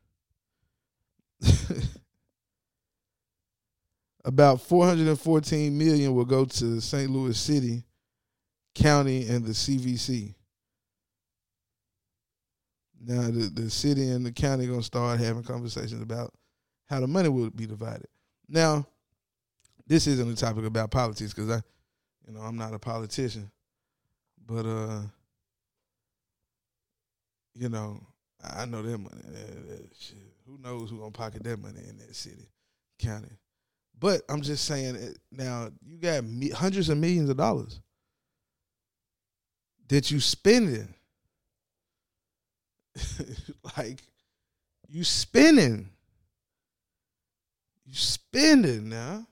About 4.27 4.61
414 4.61 5.79
million 5.79 6.13
will 6.13 6.25
go 6.25 6.45
to 6.45 6.81
St. 6.81 7.09
Louis 7.09 7.39
City, 7.39 7.85
County, 8.75 9.29
and 9.29 9.45
the 9.45 9.53
CVC. 9.53 10.35
Now 13.01 13.23
the, 13.23 13.49
the 13.55 13.71
city 13.71 14.11
and 14.11 14.27
the 14.27 14.33
county 14.33 14.67
are 14.67 14.71
gonna 14.71 14.83
start 14.83 15.21
having 15.21 15.45
conversations 15.45 16.03
about 16.03 16.35
how 16.87 16.99
the 16.99 17.07
money 17.07 17.29
will 17.29 17.51
be 17.51 17.67
divided. 17.67 18.09
Now, 18.49 18.85
this 19.87 20.09
isn't 20.09 20.33
a 20.33 20.35
topic 20.35 20.65
about 20.65 20.91
politics 20.91 21.33
because 21.33 21.49
I, 21.49 21.61
you 22.27 22.35
know, 22.35 22.41
I'm 22.41 22.57
not 22.57 22.75
a 22.75 22.81
politician, 22.81 23.49
but 24.45 24.67
uh, 24.67 25.03
you 27.55 27.69
know, 27.69 28.05
I 28.43 28.65
know 28.65 28.83
that 28.83 28.99
money. 28.99 29.23
Uh, 29.25 29.77
shit, 29.97 30.17
who 30.49 30.59
knows 30.59 30.91
who 30.91 30.99
gonna 30.99 31.13
pocket 31.13 31.45
that 31.45 31.61
money 31.61 31.83
in 31.89 31.97
that 31.99 32.17
city, 32.17 32.49
county? 32.99 33.31
But 33.99 34.23
I'm 34.29 34.43
just 34.43 34.65
saying 34.65 35.15
now. 35.31 35.71
You 35.85 35.99
got 35.99 36.25
me, 36.25 36.51
hundreds 36.51 36.89
of 36.89 36.99
millions 36.99 37.31
of 37.31 37.37
dollars 37.37 37.81
that 39.89 40.11
you 40.11 40.21
spending. 40.21 40.95
like 43.77 44.03
you 44.89 45.05
spending. 45.05 45.89
You 47.85 47.95
spending 47.95 48.89
now. 48.89 49.27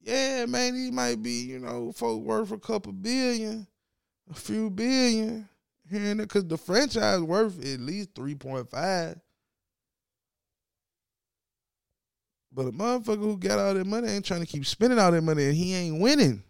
Yeah, 0.00 0.46
man, 0.46 0.74
he 0.76 0.90
might 0.92 1.20
be, 1.20 1.32
you 1.32 1.58
know, 1.58 1.90
folk 1.90 2.22
worth 2.22 2.52
a 2.52 2.58
couple 2.58 2.92
billion, 2.92 3.66
a 4.30 4.34
few 4.34 4.70
billion 4.70 5.48
here 5.90 6.00
and 6.00 6.20
there, 6.20 6.26
because 6.26 6.46
the 6.46 6.56
franchise 6.56 7.20
worth 7.20 7.58
at 7.58 7.80
least 7.80 8.14
3.5. 8.14 9.20
But 12.56 12.68
a 12.68 12.72
motherfucker 12.72 13.18
who 13.18 13.36
got 13.36 13.58
all 13.58 13.74
that 13.74 13.86
money 13.86 14.08
ain't 14.08 14.24
trying 14.24 14.40
to 14.40 14.46
keep 14.46 14.64
spending 14.64 14.98
all 14.98 15.12
that 15.12 15.20
money 15.20 15.44
and 15.44 15.54
he 15.54 15.74
ain't 15.74 16.00
winning. 16.00 16.42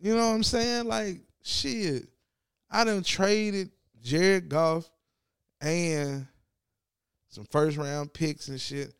You 0.00 0.16
know 0.16 0.28
what 0.28 0.34
I'm 0.34 0.42
saying? 0.42 0.86
Like, 0.86 1.20
shit. 1.44 2.08
I 2.68 2.82
done 2.82 3.04
traded 3.04 3.70
Jared 4.02 4.48
Goff 4.48 4.90
and 5.60 6.26
some 7.28 7.46
first 7.52 7.76
round 7.76 8.12
picks 8.12 8.48
and 8.48 8.60
shit 8.60 8.92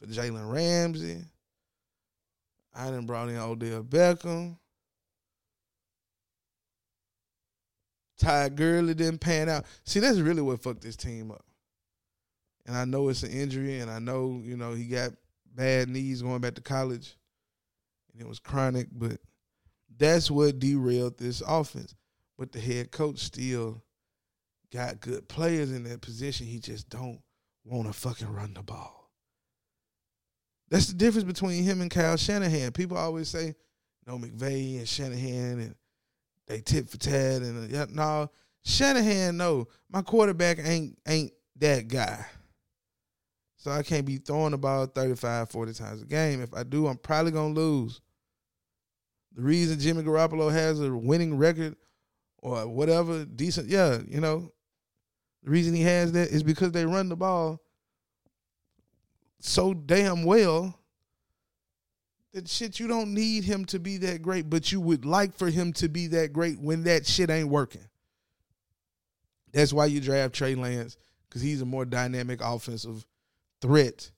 for 0.00 0.08
Jalen 0.08 0.52
Ramsey. 0.52 1.22
I 2.74 2.90
done 2.90 3.06
brought 3.06 3.28
in 3.28 3.36
Odell 3.36 3.84
Beckham. 3.84 4.58
Ty 8.18 8.48
Gurley 8.48 8.94
didn't 8.94 9.20
pan 9.20 9.48
out. 9.48 9.66
See, 9.84 10.00
that's 10.00 10.18
really 10.18 10.42
what 10.42 10.60
fucked 10.64 10.82
this 10.82 10.96
team 10.96 11.30
up. 11.30 11.45
And 12.66 12.76
I 12.76 12.84
know 12.84 13.08
it's 13.08 13.22
an 13.22 13.30
injury, 13.30 13.80
and 13.80 13.90
I 13.90 13.98
know, 13.98 14.40
you 14.44 14.56
know, 14.56 14.72
he 14.72 14.84
got 14.84 15.12
bad 15.54 15.88
knees 15.88 16.22
going 16.22 16.40
back 16.40 16.54
to 16.56 16.60
college, 16.60 17.16
and 18.12 18.20
it 18.20 18.28
was 18.28 18.40
chronic, 18.40 18.88
but 18.92 19.18
that's 19.96 20.30
what 20.30 20.58
derailed 20.58 21.16
this 21.16 21.42
offense. 21.46 21.94
But 22.36 22.52
the 22.52 22.60
head 22.60 22.90
coach 22.90 23.20
still 23.20 23.82
got 24.72 25.00
good 25.00 25.28
players 25.28 25.72
in 25.72 25.84
that 25.84 26.02
position. 26.02 26.46
He 26.46 26.58
just 26.58 26.90
don't 26.90 27.20
want 27.64 27.86
to 27.86 27.92
fucking 27.92 28.28
run 28.28 28.52
the 28.54 28.62
ball. 28.62 29.10
That's 30.68 30.88
the 30.88 30.94
difference 30.94 31.24
between 31.24 31.62
him 31.62 31.80
and 31.80 31.90
Kyle 31.90 32.16
Shanahan. 32.16 32.72
People 32.72 32.96
always 32.96 33.28
say, 33.28 33.54
no, 34.06 34.18
McVay 34.18 34.78
and 34.78 34.88
Shanahan 34.88 35.60
and 35.60 35.74
they 36.46 36.60
tit 36.60 36.88
for 36.88 36.96
tat 36.96 37.42
and 37.42 37.74
uh, 37.74 37.86
no, 37.90 38.30
Shanahan. 38.64 39.36
No, 39.36 39.66
my 39.90 40.02
quarterback 40.02 40.58
ain't 40.62 40.98
ain't 41.06 41.32
that 41.56 41.88
guy. 41.88 42.24
So 43.66 43.72
I 43.72 43.82
can't 43.82 44.06
be 44.06 44.18
throwing 44.18 44.52
the 44.52 44.58
ball 44.58 44.86
35, 44.86 45.50
40 45.50 45.72
times 45.72 46.00
a 46.00 46.04
game. 46.04 46.40
If 46.40 46.54
I 46.54 46.62
do, 46.62 46.86
I'm 46.86 46.98
probably 46.98 47.32
gonna 47.32 47.52
lose. 47.52 48.00
The 49.34 49.42
reason 49.42 49.80
Jimmy 49.80 50.04
Garoppolo 50.04 50.52
has 50.52 50.80
a 50.80 50.94
winning 50.94 51.36
record 51.36 51.74
or 52.38 52.68
whatever, 52.68 53.24
decent, 53.24 53.68
yeah, 53.68 53.98
you 54.06 54.20
know, 54.20 54.52
the 55.42 55.50
reason 55.50 55.74
he 55.74 55.82
has 55.82 56.12
that 56.12 56.28
is 56.28 56.44
because 56.44 56.70
they 56.70 56.86
run 56.86 57.08
the 57.08 57.16
ball 57.16 57.60
so 59.40 59.74
damn 59.74 60.22
well 60.22 60.78
that 62.34 62.48
shit 62.48 62.78
you 62.78 62.86
don't 62.86 63.12
need 63.12 63.42
him 63.42 63.64
to 63.64 63.80
be 63.80 63.96
that 63.96 64.22
great, 64.22 64.48
but 64.48 64.70
you 64.70 64.80
would 64.80 65.04
like 65.04 65.36
for 65.36 65.50
him 65.50 65.72
to 65.72 65.88
be 65.88 66.06
that 66.06 66.32
great 66.32 66.60
when 66.60 66.84
that 66.84 67.04
shit 67.04 67.30
ain't 67.30 67.48
working. 67.48 67.88
That's 69.52 69.72
why 69.72 69.86
you 69.86 70.00
draft 70.00 70.36
Trey 70.36 70.54
Lance 70.54 70.96
because 71.28 71.42
he's 71.42 71.62
a 71.62 71.66
more 71.66 71.84
dynamic 71.84 72.40
offensive 72.40 73.04
threat 73.66 74.10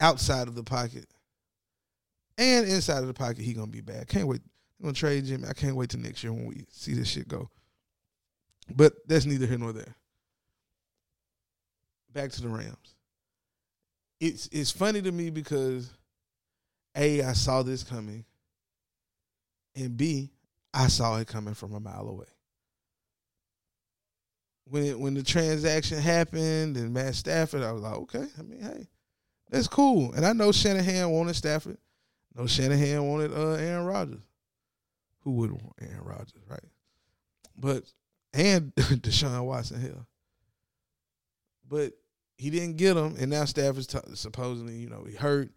outside 0.00 0.48
of 0.48 0.54
the 0.54 0.64
pocket 0.64 1.06
and 2.38 2.66
inside 2.66 3.02
of 3.02 3.06
the 3.06 3.14
pocket. 3.14 3.38
He 3.38 3.52
gonna 3.52 3.66
be 3.66 3.82
bad. 3.82 4.08
Can't 4.08 4.26
wait. 4.26 4.40
I'm 4.80 4.86
gonna 4.86 4.94
trade 4.94 5.26
Jimmy. 5.26 5.46
I 5.46 5.52
can't 5.52 5.76
wait 5.76 5.90
till 5.90 6.00
next 6.00 6.24
year 6.24 6.32
when 6.32 6.46
we 6.46 6.64
see 6.70 6.94
this 6.94 7.08
shit 7.08 7.28
go. 7.28 7.50
But 8.74 8.94
that's 9.06 9.26
neither 9.26 9.46
here 9.46 9.58
nor 9.58 9.72
there. 9.72 9.94
Back 12.12 12.30
to 12.32 12.42
the 12.42 12.48
Rams. 12.48 12.94
It's 14.18 14.48
it's 14.50 14.70
funny 14.70 15.02
to 15.02 15.12
me 15.12 15.30
because 15.30 15.90
A, 16.96 17.22
I 17.22 17.34
saw 17.34 17.62
this 17.62 17.82
coming. 17.82 18.24
And 19.76 19.96
B, 19.96 20.32
I 20.74 20.88
saw 20.88 21.18
it 21.18 21.28
coming 21.28 21.54
from 21.54 21.74
a 21.74 21.80
mile 21.80 22.08
away. 22.08 22.26
When 24.70 24.84
it, 24.84 24.98
when 24.98 25.14
the 25.14 25.22
transaction 25.22 25.98
happened 25.98 26.76
and 26.76 26.94
Matt 26.94 27.16
Stafford, 27.16 27.62
I 27.62 27.72
was 27.72 27.82
like, 27.82 27.94
okay, 27.94 28.24
I 28.38 28.42
mean, 28.42 28.62
hey, 28.62 28.88
that's 29.50 29.66
cool. 29.66 30.12
And 30.12 30.24
I 30.24 30.32
know 30.32 30.52
Shanahan 30.52 31.10
wanted 31.10 31.34
Stafford. 31.34 31.76
No, 32.36 32.46
Shanahan 32.46 33.04
wanted 33.08 33.32
uh, 33.32 33.54
Aaron 33.54 33.84
Rodgers. 33.84 34.22
Who 35.22 35.32
would 35.32 35.50
want 35.50 35.74
Aaron 35.80 36.04
Rodgers, 36.04 36.42
right? 36.48 36.60
But 37.56 37.84
and 38.32 38.74
Deshaun 38.76 39.44
Watson, 39.44 39.80
hell. 39.80 40.06
But 41.68 41.92
he 42.36 42.50
didn't 42.50 42.76
get 42.76 42.96
him, 42.96 43.16
and 43.18 43.30
now 43.30 43.44
Stafford's 43.44 43.86
t- 43.86 43.98
supposedly, 44.14 44.76
you 44.76 44.88
know, 44.88 45.04
he 45.04 45.14
hurt, 45.14 45.50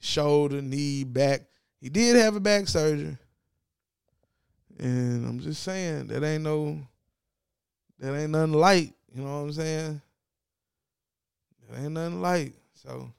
shoulder, 0.00 0.62
knee, 0.62 1.04
back. 1.04 1.42
He 1.80 1.88
did 1.88 2.16
have 2.16 2.36
a 2.36 2.40
back 2.40 2.68
surgery, 2.68 3.16
and 4.78 5.26
I'm 5.26 5.40
just 5.40 5.62
saying 5.62 6.08
that 6.08 6.22
ain't 6.22 6.44
no, 6.44 6.78
that 8.00 8.18
ain't 8.18 8.30
nothing 8.30 8.54
light. 8.54 8.94
You 9.14 9.22
know 9.22 9.40
what 9.40 9.44
I'm 9.44 9.52
saying? 9.52 10.02
That 11.68 11.80
ain't 11.80 11.92
nothing 11.92 12.20
light. 12.20 12.54
So 12.74 13.12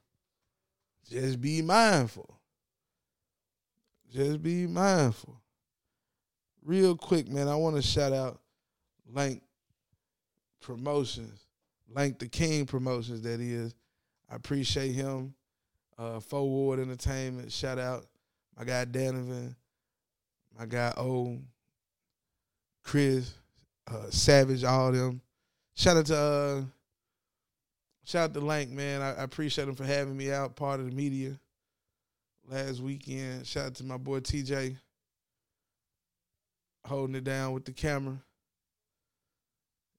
just 1.09 1.39
be 1.39 1.61
mindful. 1.61 2.39
Just 4.11 4.41
be 4.41 4.67
mindful. 4.67 5.39
Real 6.63 6.95
quick, 6.95 7.29
man, 7.29 7.47
I 7.47 7.55
want 7.55 7.75
to 7.75 7.81
shout 7.81 8.11
out 8.11 8.39
Lank 9.11 9.41
Promotions, 10.61 11.45
Lank 11.93 12.19
the 12.19 12.27
King 12.27 12.65
Promotions, 12.65 13.21
that 13.21 13.39
is. 13.39 13.73
I 14.29 14.35
appreciate 14.35 14.91
him. 14.91 15.33
Uh, 15.97 16.19
Forward 16.19 16.79
Entertainment, 16.79 17.51
shout 17.51 17.77
out 17.77 18.05
my 18.57 18.63
guy 18.63 18.85
Danovan, 18.85 19.55
my 20.57 20.65
guy 20.65 20.91
O, 20.97 21.37
Chris, 22.83 23.33
uh, 23.89 24.09
Savage, 24.09 24.63
all 24.63 24.91
them. 24.91 25.21
Shout 25.75 25.97
out 25.97 26.05
to 26.07 26.17
uh, 26.17 26.61
shout 28.03 28.29
out 28.29 28.33
to 28.33 28.41
Lank, 28.41 28.69
man. 28.69 29.01
I, 29.01 29.13
I 29.13 29.23
appreciate 29.23 29.67
him 29.67 29.75
for 29.75 29.85
having 29.85 30.17
me 30.17 30.31
out, 30.31 30.55
part 30.55 30.79
of 30.79 30.87
the 30.87 30.95
media 30.95 31.39
last 32.47 32.81
weekend. 32.81 33.47
Shout 33.47 33.67
out 33.67 33.75
to 33.75 33.83
my 33.83 33.97
boy 33.97 34.19
TJ 34.19 34.77
holding 36.85 37.15
it 37.15 37.23
down 37.23 37.53
with 37.53 37.65
the 37.65 37.71
camera. 37.71 38.17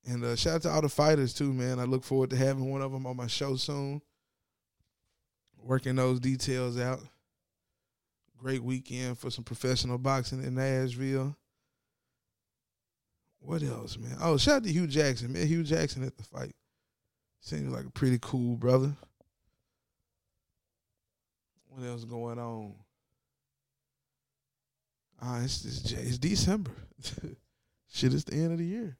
And 0.06 0.24
uh, 0.24 0.36
shout 0.36 0.56
out 0.56 0.62
to 0.62 0.70
all 0.70 0.82
the 0.82 0.88
fighters 0.88 1.32
too, 1.32 1.52
man. 1.52 1.78
I 1.78 1.84
look 1.84 2.04
forward 2.04 2.30
to 2.30 2.36
having 2.36 2.70
one 2.70 2.82
of 2.82 2.92
them 2.92 3.06
on 3.06 3.16
my 3.16 3.28
show 3.28 3.56
soon. 3.56 4.02
Working 5.62 5.96
those 5.96 6.18
details 6.18 6.78
out. 6.78 7.00
Great 8.36 8.62
weekend 8.62 9.16
for 9.16 9.30
some 9.30 9.44
professional 9.44 9.98
boxing 9.98 10.42
in 10.42 10.56
Nashville. 10.56 11.36
What 13.44 13.62
else, 13.62 13.98
man? 13.98 14.16
Oh, 14.20 14.36
shout 14.36 14.56
out 14.56 14.64
to 14.64 14.72
Hugh 14.72 14.86
Jackson, 14.86 15.32
man. 15.32 15.46
Hugh 15.46 15.64
Jackson 15.64 16.04
at 16.04 16.16
the 16.16 16.22
fight. 16.22 16.54
Seems 17.40 17.72
like 17.72 17.86
a 17.86 17.90
pretty 17.90 18.18
cool 18.22 18.56
brother. 18.56 18.94
What 21.68 21.84
else 21.84 22.04
going 22.04 22.38
on? 22.38 22.74
Ah, 25.20 25.42
it's, 25.42 25.64
it's 25.64 25.92
it's 25.92 26.18
December. 26.18 26.70
Shit, 27.92 28.14
it's 28.14 28.24
the 28.24 28.34
end 28.34 28.52
of 28.52 28.58
the 28.58 28.64
year. 28.64 28.96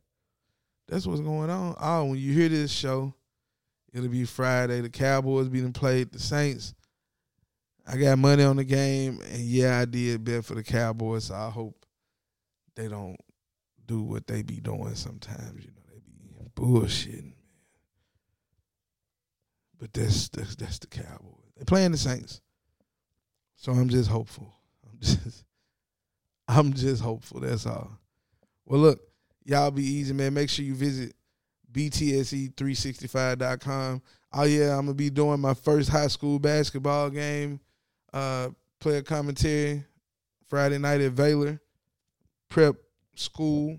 That's 0.89 1.07
what's 1.07 1.21
going 1.21 1.51
on. 1.51 1.77
Oh, 1.81 2.07
when 2.07 2.19
you 2.19 2.33
hear 2.33 2.49
this 2.49 2.73
show, 2.73 3.15
it'll 3.93 4.09
be 4.09 4.25
Friday. 4.25 4.81
The 4.81 4.91
Cowboys 4.91 5.49
being 5.49 5.73
played. 5.73 6.13
The 6.13 6.19
Saints. 6.19 6.75
I 7.87 7.97
got 7.97 8.19
money 8.19 8.45
on 8.45 8.57
the 8.57 8.65
game, 8.65 9.21
and 9.33 9.41
yeah, 9.41 9.79
I 9.79 9.85
did 9.85 10.25
bet 10.25 10.45
for 10.45 10.55
the 10.55 10.63
Cowboys. 10.63 11.25
So 11.25 11.35
I 11.35 11.49
hope 11.49 11.87
they 12.75 12.89
don't 12.89 13.17
do 13.87 14.03
what 14.03 14.27
they 14.27 14.43
be 14.43 14.61
doing 14.61 14.95
sometimes. 14.95 15.65
You 15.65 15.71
know, 15.71 15.83
they 15.89 16.01
be 16.01 16.13
bullshitting, 16.55 17.23
man. 17.23 17.33
But 19.79 19.93
that's 19.93 20.29
that's 20.29 20.55
that's 20.57 20.79
the 20.79 20.87
Cowboys. 20.87 21.53
They 21.57 21.65
playing 21.65 21.93
the 21.93 21.99
Saints, 21.99 22.41
so 23.57 23.73
I'm 23.73 23.89
just 23.89 24.11
hopeful. 24.11 24.53
I'm 24.91 24.99
just 25.01 25.45
I'm 26.49 26.73
just 26.73 27.03
hopeful. 27.03 27.41
That's 27.41 27.67
all. 27.67 27.99
Well, 28.65 28.81
look, 28.81 29.01
y'all 29.45 29.71
be 29.71 29.85
easy, 29.85 30.15
man. 30.15 30.35
Make 30.35 30.51
sure 30.51 30.65
you 30.65 30.75
visit 30.75 31.15
btse365.com. 31.73 34.03
Oh 34.35 34.45
yeah, 34.45 34.79
I'm 34.79 34.87
gonna 34.87 34.95
be 34.95 35.11
doing 35.11 35.41
my 35.41 35.55
first 35.55 35.89
high 35.89 36.09
school 36.09 36.39
basketball 36.39 37.11
game. 37.11 37.61
Uh, 38.13 38.51
player 38.79 39.03
commentary 39.03 39.85
Friday 40.49 40.79
night 40.79 41.01
at 41.01 41.15
Baylor 41.15 41.61
Prep 42.49 42.77
School. 43.15 43.79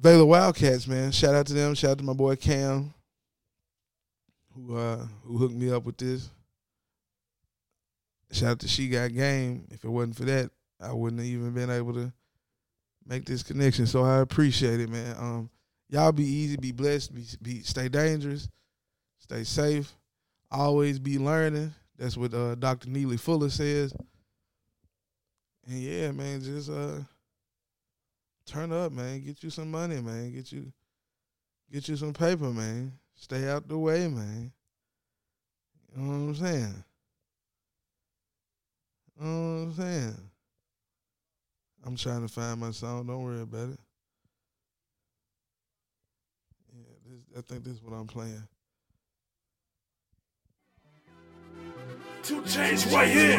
Baylor 0.00 0.26
Wildcats, 0.26 0.86
man. 0.86 1.12
Shout 1.12 1.34
out 1.34 1.46
to 1.46 1.52
them. 1.52 1.74
Shout 1.74 1.92
out 1.92 1.98
to 1.98 2.04
my 2.04 2.12
boy 2.12 2.36
Cam, 2.36 2.92
who 4.54 4.76
uh 4.76 5.06
who 5.24 5.38
hooked 5.38 5.54
me 5.54 5.70
up 5.70 5.84
with 5.84 5.96
this. 5.98 6.30
Shout 8.32 8.50
out 8.50 8.58
to 8.60 8.68
She 8.68 8.88
Got 8.88 9.14
Game. 9.14 9.68
If 9.70 9.84
it 9.84 9.88
wasn't 9.88 10.16
for 10.16 10.24
that, 10.24 10.50
I 10.80 10.92
wouldn't 10.92 11.20
have 11.20 11.28
even 11.28 11.52
been 11.52 11.70
able 11.70 11.94
to 11.94 12.12
make 13.06 13.24
this 13.24 13.44
connection. 13.44 13.86
So 13.86 14.02
I 14.02 14.18
appreciate 14.18 14.80
it, 14.80 14.88
man. 14.88 15.14
Um, 15.18 15.50
y'all 15.88 16.10
be 16.10 16.24
easy, 16.24 16.56
be 16.56 16.72
blessed, 16.72 17.14
be, 17.14 17.24
be 17.40 17.60
stay 17.60 17.88
dangerous, 17.88 18.48
stay 19.18 19.44
safe, 19.44 19.92
always 20.50 20.98
be 20.98 21.18
learning. 21.18 21.72
That's 21.96 22.16
what 22.16 22.34
uh, 22.34 22.56
Dr. 22.56 22.90
Neely 22.90 23.16
Fuller 23.16 23.50
says. 23.50 23.94
And 25.66 25.78
yeah, 25.78 26.10
man, 26.10 26.42
just 26.42 26.68
uh 26.68 27.00
turn 28.46 28.72
up, 28.72 28.92
man. 28.92 29.24
Get 29.24 29.42
you 29.42 29.50
some 29.50 29.70
money, 29.70 30.00
man. 30.00 30.32
Get 30.32 30.52
you 30.52 30.72
get 31.72 31.88
you 31.88 31.96
some 31.96 32.12
paper, 32.12 32.50
man. 32.50 32.92
Stay 33.14 33.48
out 33.48 33.68
the 33.68 33.78
way, 33.78 34.08
man. 34.08 34.52
You 35.96 36.02
know 36.02 36.08
what 36.08 36.14
I'm 36.14 36.34
saying? 36.34 36.84
You 39.20 39.26
know 39.26 39.30
what 39.30 39.62
I'm 39.62 39.72
saying? 39.74 40.16
I'm 41.86 41.96
trying 41.96 42.26
to 42.26 42.32
find 42.32 42.60
my 42.60 42.70
song. 42.70 43.06
Don't 43.06 43.22
worry 43.22 43.42
about 43.42 43.70
it. 43.70 43.80
Yeah, 46.74 46.94
this, 47.06 47.38
I 47.38 47.40
think 47.42 47.64
this 47.64 47.74
is 47.74 47.82
what 47.82 47.94
I'm 47.94 48.06
playing. 48.06 48.42
2 52.22 52.40
Chainz 52.42 52.90
right 52.92 53.08
here. 53.08 53.38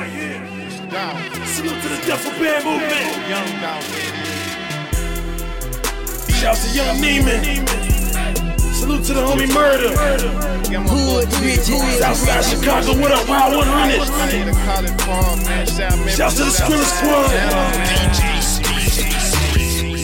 Salute 1.48 1.82
to 1.82 1.90
the 1.90 2.04
Duffel 2.06 2.32
Band 2.34 2.64
movement. 2.64 3.30
Young 3.30 3.62
dog, 3.62 4.35
Shout 6.46 6.58
to 6.58 6.70
Young 6.78 6.98
Neiman. 6.98 7.42
Salute 8.60 9.04
to 9.06 9.14
the 9.16 9.22
homie 9.22 9.52
Murder. 9.52 9.90
Hood 10.78 11.28
bitches. 11.42 11.98
Southside 11.98 12.46
Chicago, 12.46 12.94
what 13.02 13.12
up, 13.12 13.28
Wild 13.28 13.56
100? 13.56 16.08
Shouts 16.08 16.36
to 16.36 16.44
the 16.44 16.52
Skrilla 16.52 16.86
Squad. 16.86 17.32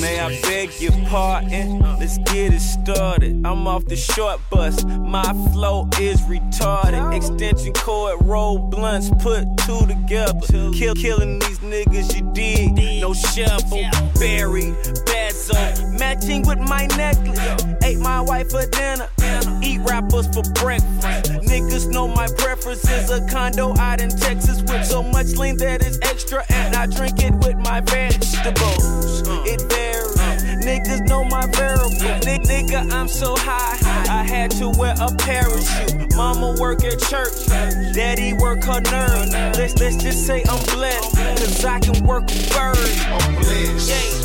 May 0.01 0.19
I 0.19 0.41
beg 0.41 0.81
your 0.81 0.93
pardon? 1.07 1.79
Let's 1.99 2.17
get 2.17 2.55
it 2.55 2.59
started. 2.59 3.45
I'm 3.45 3.67
off 3.67 3.85
the 3.85 3.95
short 3.95 4.41
bus. 4.49 4.83
My 4.83 5.31
flow 5.53 5.87
is 5.99 6.21
retarded. 6.21 7.15
Extension 7.15 7.73
cord, 7.73 8.19
roll 8.25 8.57
blunts, 8.57 9.11
put 9.21 9.45
two 9.59 9.85
together. 9.85 10.71
Kill, 10.73 10.95
killing 10.95 11.37
these 11.37 11.59
niggas, 11.59 12.15
you 12.15 12.23
dig? 12.33 12.73
No 12.99 13.13
shovel, 13.13 13.87
buried, 14.15 14.73
bezel, 15.05 15.55
matching 16.01 16.41
with 16.47 16.57
my 16.57 16.87
necklace. 16.97 17.39
Ate 17.83 17.99
my 17.99 18.19
wife 18.21 18.49
for 18.49 18.65
dinner. 18.65 19.07
Eat 19.61 19.81
rappers 19.81 20.25
for 20.33 20.41
breakfast. 20.63 21.31
Niggas 21.51 21.89
know 21.93 22.07
my 22.07 22.27
preference 22.39 22.89
is 22.89 23.11
a 23.11 23.21
condo 23.27 23.77
out 23.77 24.01
in 24.01 24.09
Texas 24.09 24.63
with 24.63 24.83
so 24.83 25.03
much 25.03 25.27
lean 25.37 25.57
that 25.57 25.85
is 25.85 25.99
extra, 26.01 26.43
and 26.49 26.75
I 26.75 26.87
drink 26.87 27.21
it 27.21 27.35
with 27.45 27.57
my 27.57 27.81
vegetables. 27.81 29.21
It 29.45 29.61
varies. 29.69 30.17
Niggas 30.65 31.07
know 31.07 31.23
my 31.23 31.45
variable. 31.45 31.91
Nick, 32.25 32.41
nigga, 32.49 32.91
I'm 32.91 33.07
so 33.07 33.35
high. 33.37 33.77
I 34.09 34.23
had 34.23 34.49
to 34.59 34.69
wear 34.69 34.95
a 34.99 35.15
parachute. 35.17 36.15
Mama 36.15 36.55
work 36.59 36.83
at 36.83 36.99
church. 36.99 37.45
Daddy 37.93 38.33
work 38.33 38.63
her 38.63 38.81
nerve. 38.81 39.29
Let's, 39.55 39.77
let's 39.79 39.97
just 39.97 40.25
say 40.25 40.43
I'm 40.49 40.63
blessed. 40.75 41.15
Cause 41.15 41.65
I 41.65 41.79
can 41.79 42.03
work 42.05 42.23
a 42.23 42.41
bird. 42.53 42.91
I'm 43.05 43.35
blessed. 43.35 43.81
50k 43.91 44.20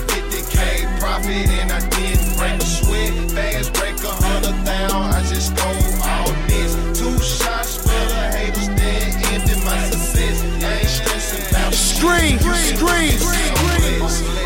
profit 1.06 1.48
and 1.62 1.70
I 1.70 1.78
didn't 1.94 2.34
break 2.36 2.58
a 2.58 2.66
sweat. 2.66 3.12
Fast 3.30 3.72
break 3.78 3.96
a 4.02 4.12
hundred 4.26 4.58
thousand. 4.66 5.06
I 5.14 5.20
just 5.30 5.54
go 5.54 5.70
all 6.10 6.30
this. 6.50 6.74
Two 6.98 7.14
shots 7.22 7.78
for 7.78 8.02
the 8.12 8.22
haters, 8.34 8.68
then 8.74 9.06
ended 9.30 9.60
my 9.62 9.78
success. 9.90 10.42
I 10.42 10.82
ain't 10.82 10.90
stressing 10.98 11.44
about 11.50 11.72
Scream, 11.74 12.38
scream. 12.74 13.14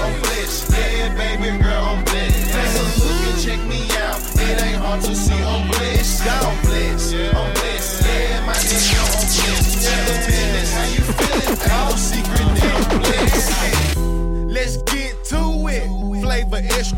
I'm 0.04 0.14
blessed. 0.20 0.70
Yeah, 0.76 1.08
baby 1.16 1.56
girl, 1.62 1.84
I'm 1.92 2.04
blessed. 2.04 2.52
Take 2.52 2.74
a 2.76 2.84
look 3.00 3.20
and 3.30 3.38
check 3.44 3.60
me 3.72 3.80
out. 4.04 4.20
It 4.44 4.62
ain't 4.62 4.80
hard 4.84 5.00
to 5.00 5.14
see 5.14 5.40
I'm 5.40 5.66
blessed. 5.66 5.79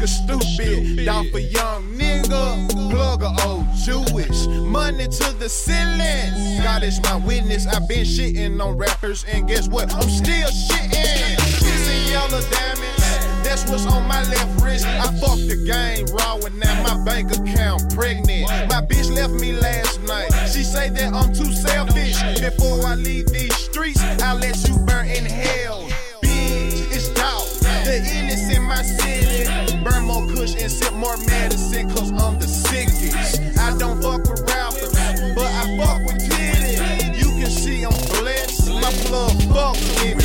Extra 0.02 0.40
stupid. 0.40 1.04
Down 1.04 1.30
for 1.30 1.38
young 1.38 1.84
nigga. 1.94 2.90
Plug 2.90 3.22
a 3.22 3.28
old 3.46 3.66
oh, 3.68 3.68
Jewish. 3.84 4.48
Money 4.48 5.06
to 5.06 5.32
the 5.38 5.48
ceiling. 5.48 6.60
God 6.64 6.82
is 6.82 7.00
my 7.04 7.16
witness. 7.18 7.68
I've 7.68 7.86
been 7.86 8.04
shitting 8.04 8.60
on 8.60 8.76
rappers, 8.76 9.24
and 9.30 9.46
guess 9.46 9.68
what? 9.68 9.94
I'm 9.94 10.08
still 10.10 10.48
shitting. 10.48 11.38
And 11.38 12.10
yellow 12.10 12.40
diamonds. 12.50 13.02
That's 13.46 13.70
what's 13.70 13.86
on 13.86 14.08
my 14.08 14.24
left 14.24 14.60
wrist. 14.60 14.86
I 14.86 15.06
fucked 15.20 15.46
the 15.46 15.62
game 15.64 16.06
raw 16.16 16.34
and 16.44 16.58
now 16.58 16.82
my 16.82 17.04
bank 17.04 17.30
account 17.30 17.94
pregnant. 17.94 18.48
My 18.70 18.80
bitch 18.82 19.14
left 19.14 19.34
me 19.34 19.52
last 19.52 20.02
night. 20.02 20.32
She 20.52 20.64
say 20.64 20.90
that 20.90 21.14
I'm 21.14 21.32
too 21.32 21.52
selfish. 21.52 22.20
Before 22.40 22.84
I 22.84 22.96
leave 22.96 23.26
these 23.28 23.54
streets, 23.54 24.02
I'll 24.20 24.36
let 24.36 24.68
you 24.68 24.76
burn 24.84 25.06
in 25.06 25.26
hell 25.26 25.81
my 28.76 28.82
city. 28.82 29.44
Burn 29.84 30.04
more 30.04 30.26
kush 30.28 30.54
and 30.60 30.70
sip 30.70 30.92
more 30.94 31.16
medicine, 31.28 31.88
cause 31.90 32.10
I'm 32.12 32.38
the 32.38 32.48
sickest. 32.48 33.40
I 33.58 33.76
don't 33.76 34.00
fuck 34.02 34.22
with 34.28 34.40
rappers, 34.48 34.92
but 35.36 35.50
I 35.60 35.62
fuck 35.78 36.00
with 36.06 36.20
kitty. 36.30 36.74
You 37.20 37.28
can 37.38 37.50
see 37.50 37.84
I'm 37.84 37.92
blessed. 38.16 38.70
My 38.84 38.92
plug 39.04 39.36
fuck 39.52 39.76
with 40.00 40.16
me. 40.16 40.22